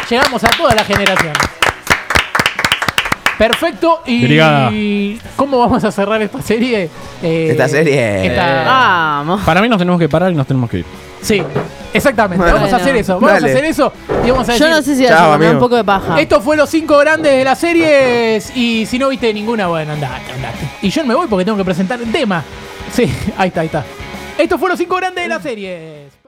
Llegamos 0.10 0.44
a 0.44 0.50
toda 0.50 0.76
la 0.76 0.84
generación. 0.84 1.34
Perfecto. 3.48 4.02
Y 4.06 4.24
Brigada. 4.24 4.72
¿cómo 5.36 5.58
vamos 5.58 5.84
a 5.84 5.92
cerrar 5.92 6.22
esta 6.22 6.42
serie? 6.44 6.90
Eh, 7.24 7.48
Esta 7.50 7.68
serie. 7.68 8.28
esta- 8.28 8.64
Vamos. 8.66 9.42
Para 9.42 9.62
mí 9.64 9.68
nos 9.70 9.80
tenemos 9.80 10.00
que 10.00 10.08
parar 10.08 10.32
y 10.32 10.36
nos 10.36 10.46
tenemos 10.46 10.70
que 10.70 10.80
ir. 10.80 10.86
Sí, 11.24 11.42
exactamente. 11.92 12.38
Bueno. 12.44 12.58
vamos 12.58 12.72
a 12.74 12.76
hacer 12.76 12.96
eso. 12.96 13.16
Vamos 13.16 13.32
Dale. 13.32 13.48
a 13.48 13.52
hacer 13.52 13.66
eso 13.66 13.92
y 14.24 14.30
vamos 14.30 14.48
a 14.48 14.56
Yo 14.58 14.66
decir. 14.66 14.76
no 14.78 14.82
sé 14.84 14.96
si 14.96 15.08
Chao, 15.08 15.32
hace 15.32 15.40
me 15.40 15.46
da 15.46 15.50
amigo. 15.52 15.52
un 15.54 15.60
poco 15.60 15.76
de 15.76 15.84
paja. 15.84 16.22
Esto 16.22 16.40
fue 16.40 16.56
los 16.56 16.70
cinco 16.70 16.98
grandes 17.00 17.32
de 17.34 17.44
las 17.44 17.58
series. 17.58 18.56
Y 18.56 18.86
si 18.86 19.00
no 19.00 19.10
viste 19.10 19.34
ninguna, 19.34 19.66
bueno, 19.68 19.94
andate, 19.94 20.34
andate. 20.34 20.60
Y 20.84 20.90
yo 20.90 21.02
no 21.02 21.08
me 21.08 21.16
voy 21.16 21.26
porque 21.28 21.44
tengo 21.44 21.58
que 21.58 21.66
presentar 21.66 22.00
el 22.00 22.12
tema. 22.12 22.44
Sí, 22.94 23.12
ahí 23.38 23.48
está, 23.48 23.62
ahí 23.62 23.68
está. 23.68 23.84
Esto 24.38 24.60
fue 24.60 24.70
los 24.70 24.78
cinco 24.78 24.98
grandes 24.98 25.24
de 25.24 25.28
las 25.30 25.42
series. 25.42 26.12